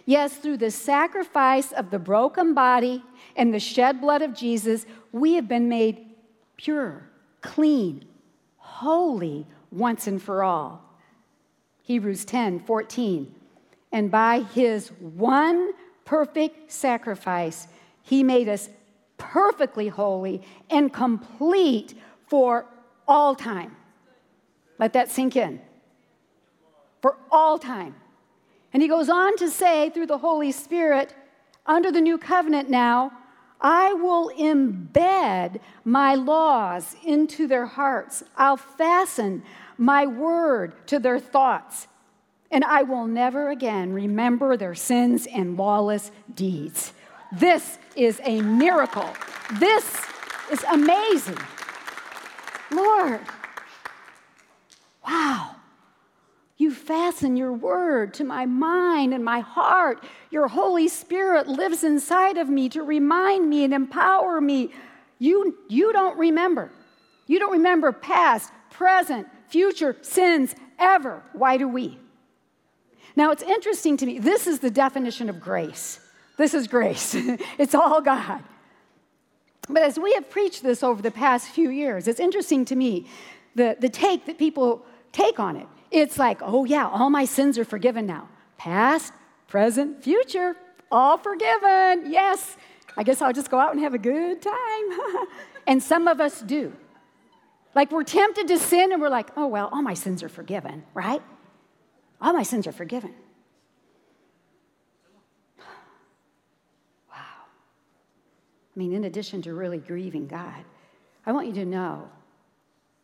Yes, 0.07 0.37
through 0.37 0.57
the 0.57 0.71
sacrifice 0.71 1.73
of 1.73 1.91
the 1.91 1.99
broken 1.99 2.55
body 2.55 3.03
and 3.37 3.53
the 3.53 3.61
shed 3.61 4.01
blood 4.01 4.23
of 4.23 4.35
Jesus, 4.35 4.87
we 5.12 5.35
have 5.35 5.49
been 5.49 5.69
made 5.69 6.07
pure, 6.57 7.09
clean, 7.43 8.05
holy 8.57 9.47
once 9.71 10.07
and 10.07 10.23
for 10.23 10.43
all. 10.43 10.83
Hebrews 11.83 12.25
10 12.25 12.61
14. 12.61 13.35
And 13.93 14.11
by 14.11 14.41
his 14.55 14.88
one 15.01 15.73
perfect 16.05 16.71
sacrifice, 16.71 17.67
he 18.03 18.23
made 18.23 18.49
us 18.49 18.71
perfectly 19.19 19.88
holy 19.88 20.43
and 20.71 20.93
complete 20.93 21.95
for 22.27 22.67
all 23.07 23.35
time. 23.35 23.77
Let 24.79 24.93
that 24.95 25.11
sink 25.11 25.37
in. 25.37 25.61
For 27.09 27.16
all 27.31 27.59
time. 27.59 27.94
And 28.71 28.83
he 28.83 28.88
goes 28.88 29.09
on 29.09 29.38
to 29.38 29.49
say, 29.49 29.88
through 29.88 30.09
the 30.09 30.18
Holy 30.18 30.53
Spirit, 30.53 31.14
under 31.64 31.90
the 31.90 32.03
new 32.03 32.18
covenant 32.18 32.68
now, 32.68 33.12
I 33.62 33.94
will 33.94 34.31
embed 34.38 35.59
my 35.87 36.16
laws 36.16 36.97
into 37.03 37.47
their 37.47 37.64
hearts. 37.64 38.25
I'll 38.37 38.59
fasten 38.59 39.42
my 39.79 40.05
word 40.05 40.87
to 40.88 40.99
their 40.99 41.18
thoughts. 41.18 41.88
And 42.51 42.62
I 42.62 42.83
will 42.83 43.07
never 43.07 43.49
again 43.49 43.94
remember 43.94 44.59
their 44.59 44.75
sins 44.75 45.27
and 45.27 45.57
lawless 45.57 46.11
deeds. 46.35 46.92
This 47.33 47.79
is 47.97 48.21
a 48.23 48.42
miracle. 48.42 49.09
This 49.59 49.97
is 50.53 50.62
amazing. 50.64 51.38
Lord, 52.71 53.21
wow. 55.07 55.55
You 56.59 56.73
fasten 56.73 57.37
your 57.37 57.53
word 57.53 58.14
to 58.14 58.25
my 58.25 58.44
mind 58.44 59.14
and 59.14 59.25
my 59.25 59.40
heart. 59.40 60.03
Your 60.31 60.49
Holy 60.49 60.88
Spirit 60.88 61.47
lives 61.47 61.85
inside 61.85 62.37
of 62.37 62.49
me 62.49 62.68
to 62.71 62.83
remind 62.83 63.49
me 63.49 63.62
and 63.62 63.73
empower 63.73 64.40
me. 64.40 64.73
You, 65.21 65.57
you 65.68 65.92
don't 65.92 66.18
remember. 66.18 66.73
You 67.29 67.38
don't 67.38 67.53
remember 67.53 67.92
past, 67.92 68.51
present, 68.71 69.29
future 69.49 69.97
sins 70.03 70.57
ever. 70.81 71.23
Why 71.33 71.59
do 71.59 71.68
we? 71.68 71.97
Now, 73.14 73.31
it's 73.31 73.42
interesting 73.42 73.97
to 73.99 74.07
me. 74.07 74.18
This 74.18 74.49
is 74.49 74.59
the 74.59 74.71
definition 74.71 75.29
of 75.29 75.40
grace. 75.40 76.01
This 76.37 76.55
is 76.55 76.66
grace, 76.66 77.14
it's 77.59 77.75
all 77.75 78.01
God. 78.01 78.42
But 79.68 79.83
as 79.83 79.99
we 79.99 80.14
have 80.14 80.31
preached 80.31 80.62
this 80.62 80.83
over 80.83 81.03
the 81.03 81.11
past 81.11 81.49
few 81.49 81.68
years, 81.68 82.09
it's 82.09 82.21
interesting 82.21 82.64
to 82.66 82.77
me 82.77 83.07
the, 83.55 83.77
the 83.79 83.88
take 83.88 84.27
that 84.27 84.38
people 84.38 84.85
take 85.12 85.38
on 85.38 85.57
it. 85.57 85.66
It's 85.90 86.18
like, 86.18 86.40
oh, 86.42 86.64
yeah, 86.64 86.87
all 86.87 87.11
my 87.11 87.24
sins 87.24 87.59
are 87.59 87.64
forgiven 87.64 88.07
now. 88.07 88.29
Past, 88.57 89.12
present, 89.46 90.03
future, 90.03 90.57
all 90.90 91.16
forgiven. 91.18 92.11
Yes, 92.11 92.57
I 92.96 93.03
guess 93.03 93.22
I'll 93.22 93.33
just 93.33 93.51
go 93.51 93.59
out 93.59 93.72
and 93.72 93.81
have 93.81 93.94
a 93.94 93.98
good 93.98 94.42
time. 94.42 95.27
and 95.66 95.83
some 95.83 96.09
of 96.09 96.20
us 96.20 96.40
do. 96.40 96.72
Like 97.74 97.92
we're 97.92 98.05
tempted 98.05 98.48
to 98.48 98.59
sin 98.59 98.92
and 98.92 99.01
we're 99.01 99.09
like, 99.09 99.31
oh, 99.37 99.46
well, 99.46 99.68
all 99.72 99.83
my 99.83 99.94
sins 99.94 100.22
are 100.22 100.29
forgiven, 100.29 100.85
right? 100.94 101.22
All 102.20 102.33
my 102.33 102.42
sins 102.42 102.66
are 102.66 102.72
forgiven. 102.72 103.14
Wow. 107.11 107.14
I 107.14 108.79
mean, 108.79 108.92
in 108.92 109.05
addition 109.05 109.42
to 109.42 109.55
really 109.55 109.79
grieving 109.79 110.27
God, 110.27 110.64
I 111.24 111.33
want 111.33 111.46
you 111.46 111.53
to 111.55 111.64
know 111.64 112.09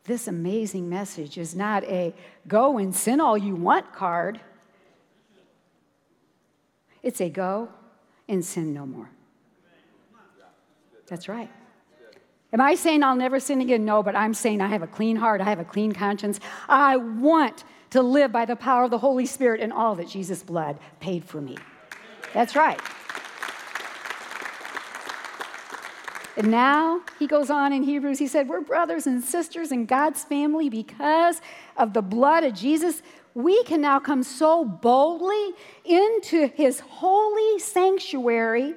this 0.05 0.29
amazing 0.29 0.89
message 0.89 1.39
is 1.39 1.55
not 1.55 1.83
a 1.85 2.15
go 2.47 2.79
and 2.79 2.95
sin 2.95 3.21
all 3.21 3.39
you 3.39 3.57
want 3.57 3.93
card. 3.93 4.41
It's 7.03 7.21
a 7.21 7.31
go 7.31 7.71
and 8.29 8.45
sin 8.45 8.75
no 8.75 8.87
more. 8.87 9.11
That's 11.07 11.29
right. 11.29 11.51
Am 12.53 12.61
I 12.61 12.77
saying 12.77 13.03
I'll 13.03 13.17
never 13.17 13.41
sin 13.41 13.61
again? 13.61 13.85
No, 13.85 14.03
but 14.03 14.15
I'm 14.15 14.33
saying 14.33 14.61
I 14.61 14.69
have 14.69 14.83
a 14.83 14.87
clean 14.87 15.17
heart, 15.17 15.41
I 15.41 15.45
have 15.45 15.59
a 15.59 15.65
clean 15.65 15.93
conscience. 15.93 16.39
I 16.69 16.97
want 16.97 17.65
to 17.91 18.03
live 18.03 18.31
by 18.31 18.45
the 18.45 18.57
power 18.57 18.85
of 18.85 18.91
the 18.91 18.99
Holy 18.99 19.27
Spirit 19.27 19.61
and 19.61 19.73
all 19.73 19.95
that 19.97 20.09
Jesus' 20.09 20.43
blood 20.43 20.79
paid 21.01 21.25
for 21.25 21.41
me. 21.41 21.57
That's 22.33 22.55
right. 22.55 22.81
And 26.37 26.51
now 26.51 27.03
he 27.19 27.27
goes 27.27 27.49
on 27.51 27.73
in 27.73 27.83
Hebrews, 27.83 28.19
he 28.19 28.27
said, 28.27 28.49
We're 28.49 28.61
brothers 28.61 29.07
and 29.07 29.23
sisters 29.23 29.71
in 29.71 29.87
God's 29.87 30.25
family 30.25 30.69
because 30.69 31.41
of 31.77 31.93
the 31.93 32.03
blood 32.03 32.45
of 32.45 32.55
Jesus. 32.55 33.03
We 33.35 33.63
can 33.65 33.81
now 33.81 34.01
come 34.01 34.23
so 34.23 34.65
boldly 34.65 35.53
into 35.85 36.49
his 36.49 36.81
holy 36.81 37.59
sanctuary 37.59 38.75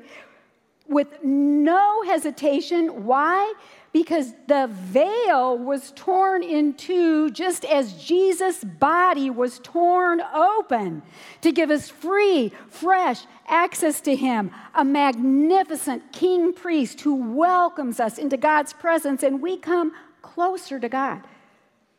with 0.87 1.23
no 1.23 2.03
hesitation. 2.03 3.05
Why? 3.05 3.53
Because 3.97 4.35
the 4.45 4.69
veil 4.71 5.57
was 5.57 5.91
torn 5.95 6.43
in 6.43 6.71
two 6.75 7.31
just 7.31 7.65
as 7.65 7.93
Jesus' 8.05 8.63
body 8.63 9.27
was 9.31 9.57
torn 9.63 10.21
open 10.21 11.01
to 11.41 11.51
give 11.51 11.71
us 11.71 11.89
free, 11.89 12.51
fresh 12.69 13.23
access 13.47 13.99
to 14.01 14.15
Him, 14.15 14.51
a 14.75 14.85
magnificent 14.85 16.13
king 16.13 16.53
priest 16.53 17.01
who 17.01 17.15
welcomes 17.15 17.99
us 17.99 18.19
into 18.19 18.37
God's 18.37 18.71
presence, 18.71 19.23
and 19.23 19.41
we 19.41 19.57
come 19.57 19.93
closer 20.21 20.79
to 20.79 20.89
God. 20.89 21.23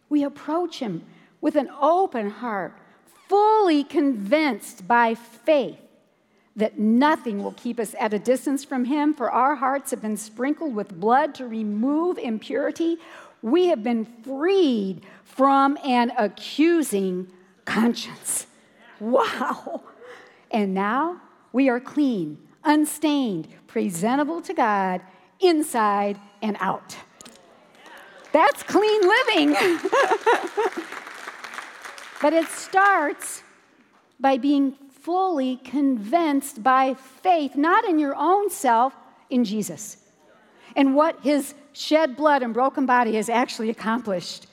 We 0.09 0.23
approach 0.23 0.79
Him 0.79 1.05
with 1.41 1.57
an 1.57 1.69
open 1.81 2.31
heart, 2.31 2.79
fully 3.29 3.83
convinced 3.83 4.87
by 4.87 5.17
faith 5.17 5.81
that 6.59 6.79
nothing 6.79 7.42
will 7.42 7.53
keep 7.53 7.81
us 7.81 7.94
at 8.01 8.12
a 8.12 8.18
distance 8.18 8.64
from 8.64 8.85
Him, 8.85 9.14
for 9.14 9.31
our 9.31 9.55
hearts 9.55 9.92
have 9.92 10.03
been 10.03 10.16
sprinkled 10.16 10.75
with 10.75 11.01
blood 11.01 11.35
to 11.37 11.47
remove 11.47 12.18
impurity. 12.18 12.99
We 13.42 13.68
have 13.68 13.85
been 13.85 14.05
freed 14.25 15.03
from 15.25 15.79
an 15.85 16.12
accusing 16.18 17.29
conscience. 17.64 18.49
Wow. 18.99 19.83
And 20.51 20.75
now 20.75 21.21
we 21.53 21.68
are 21.68 21.79
clean, 21.79 22.38
unstained, 22.64 23.47
presentable 23.68 24.40
to 24.42 24.53
God 24.53 25.01
inside 25.38 26.18
and 26.42 26.57
out. 26.59 26.97
That's 28.33 28.64
clean 28.64 29.01
living. 29.03 29.53
but 32.21 32.33
it 32.33 32.49
starts 32.49 33.44
by 34.18 34.38
being 34.38 34.77
fully 35.01 35.57
convinced 35.59 36.63
by 36.63 36.95
faith, 36.95 37.57
not 37.57 37.85
in 37.85 37.99
your 37.99 38.15
own 38.17 38.51
self, 38.51 38.95
in 39.31 39.45
Jesus. 39.45 39.97
And 40.77 40.95
what 40.95 41.21
his 41.23 41.55
shed 41.73 42.17
blood 42.17 42.43
and 42.43 42.53
broken 42.53 42.87
body 42.87 43.15
has 43.15 43.29
actually 43.29 43.71
accomplished. 43.71 44.47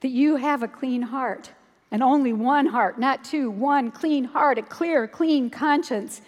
That 0.00 0.08
you 0.08 0.36
have 0.36 0.62
a 0.62 0.68
clean 0.68 1.02
heart, 1.02 1.50
and 1.90 2.02
only 2.02 2.32
one 2.32 2.66
heart, 2.66 2.98
not 2.98 3.22
two, 3.24 3.50
one 3.50 3.90
clean 3.90 4.24
heart, 4.24 4.58
a 4.58 4.62
clear, 4.62 5.06
clean 5.06 5.48
conscience. 5.48 6.20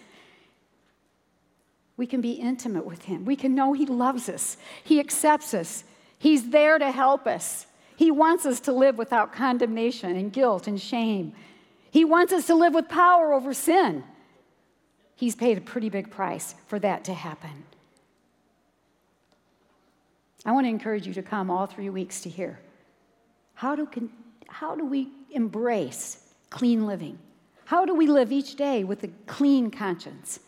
We 1.97 2.07
can 2.07 2.21
be 2.21 2.33
intimate 2.33 2.85
with 2.85 3.03
him. 3.03 3.25
We 3.25 3.35
can 3.35 3.53
know 3.53 3.73
he 3.73 3.85
loves 3.85 4.29
us, 4.29 4.57
he 4.83 4.99
accepts 4.99 5.53
us, 5.53 5.83
he's 6.17 6.49
there 6.49 6.77
to 6.79 6.91
help 6.91 7.27
us. 7.27 7.67
He 7.97 8.11
wants 8.11 8.45
us 8.45 8.59
to 8.61 8.73
live 8.73 8.97
without 8.97 9.31
condemnation 9.31 10.17
and 10.17 10.31
guilt 10.31 10.67
and 10.67 10.79
shame 10.79 11.33
he 11.95 12.03
wants 12.03 12.33
us 12.33 12.47
to 12.47 12.55
live 12.55 12.73
with 12.73 12.89
power 12.89 13.31
over 13.31 13.53
sin. 13.53 14.03
He's 15.15 15.33
paid 15.33 15.57
a 15.57 15.61
pretty 15.61 15.87
big 15.87 16.11
price 16.11 16.53
for 16.67 16.77
that 16.79 17.05
to 17.05 17.13
happen. 17.13 17.63
I 20.45 20.51
want 20.51 20.65
to 20.65 20.69
encourage 20.69 21.07
you 21.07 21.13
to 21.13 21.23
come 21.23 21.49
all 21.49 21.67
three 21.67 21.89
weeks 21.89 22.19
to 22.23 22.29
hear 22.29 22.59
how 23.53 23.77
do, 23.77 23.87
how 24.49 24.75
do 24.75 24.85
we 24.85 25.07
embrace 25.31 26.17
clean 26.49 26.85
living? 26.85 27.17
How 27.63 27.85
do 27.85 27.95
we 27.95 28.07
live 28.07 28.29
each 28.29 28.57
day 28.57 28.83
with 28.83 29.01
a 29.05 29.09
clean 29.25 29.71
conscience? 29.71 30.41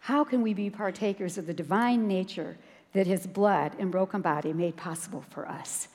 How 0.00 0.24
can 0.24 0.42
we 0.42 0.52
be 0.52 0.68
partakers 0.68 1.38
of 1.38 1.46
the 1.46 1.54
divine 1.54 2.06
nature 2.06 2.58
that 2.92 3.06
his 3.06 3.26
blood 3.26 3.72
and 3.78 3.90
broken 3.90 4.20
body 4.20 4.52
made 4.52 4.76
possible 4.76 5.24
for 5.30 5.48
us? 5.48 5.88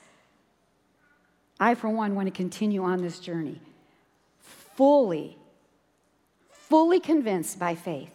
I, 1.60 1.76
for 1.76 1.88
one, 1.88 2.16
want 2.16 2.26
to 2.26 2.32
continue 2.32 2.82
on 2.82 3.00
this 3.00 3.20
journey 3.20 3.60
fully, 4.74 5.36
fully 6.50 7.00
convinced 7.00 7.58
by 7.58 7.74
faith 7.74 8.14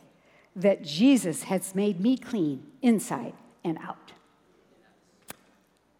that 0.55 0.83
Jesus 0.83 1.43
has 1.43 1.75
made 1.75 1.99
me 1.99 2.17
clean 2.17 2.63
inside 2.81 3.33
and 3.63 3.77
out. 3.77 4.11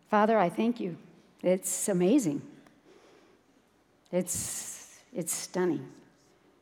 Father, 0.10 0.38
I 0.38 0.50
thank 0.50 0.80
you. 0.80 0.98
It's 1.44 1.90
amazing. 1.90 2.42
It's, 4.12 5.00
it's 5.14 5.34
stunning. 5.34 5.88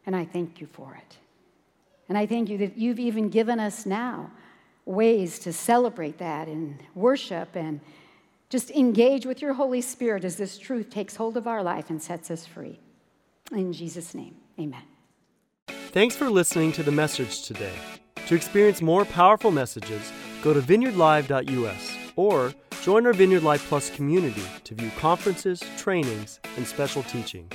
And 0.06 0.16
I 0.16 0.26
thank 0.26 0.60
you 0.60 0.68
for 0.68 0.96
it. 0.96 1.18
And 2.10 2.18
I 2.18 2.26
thank 2.26 2.50
you 2.50 2.58
that 2.60 2.78
you've 2.78 3.00
even 3.00 3.30
given 3.30 3.60
us 3.60 3.86
now 3.86 4.32
ways 4.86 5.40
to 5.40 5.54
celebrate 5.54 6.18
that 6.20 6.48
and 6.48 6.78
worship 6.94 7.56
and 7.56 7.80
just 8.50 8.70
engage 8.72 9.26
with 9.26 9.42
your 9.42 9.54
Holy 9.54 9.82
Spirit 9.82 10.24
as 10.24 10.36
this 10.36 10.58
truth 10.58 10.90
takes 10.90 11.16
hold 11.16 11.38
of 11.38 11.48
our 11.48 11.64
life 11.64 11.90
and 11.90 12.02
sets 12.02 12.30
us 12.30 12.46
free. 12.46 12.80
In 13.56 13.72
Jesus' 13.72 14.14
name, 14.14 14.36
amen. 14.60 14.84
Thanks 15.92 16.16
for 16.16 16.30
listening 16.30 16.74
to 16.74 16.84
the 16.84 16.92
message 16.92 17.44
today. 17.44 17.74
To 18.28 18.36
experience 18.36 18.82
more 18.82 19.06
powerful 19.06 19.52
messages, 19.52 20.12
go 20.44 20.54
to 20.54 20.60
vineyardlive.us 20.60 21.98
or 22.18 22.54
join 22.82 23.06
our 23.06 23.14
Vineyard 23.14 23.44
Live 23.44 23.62
Plus 23.62 23.90
community 23.90 24.44
to 24.66 24.76
view 24.76 24.92
conferences, 24.98 25.64
trainings, 25.78 26.40
and 26.58 26.68
special 26.68 27.04
teachings. 27.04 27.54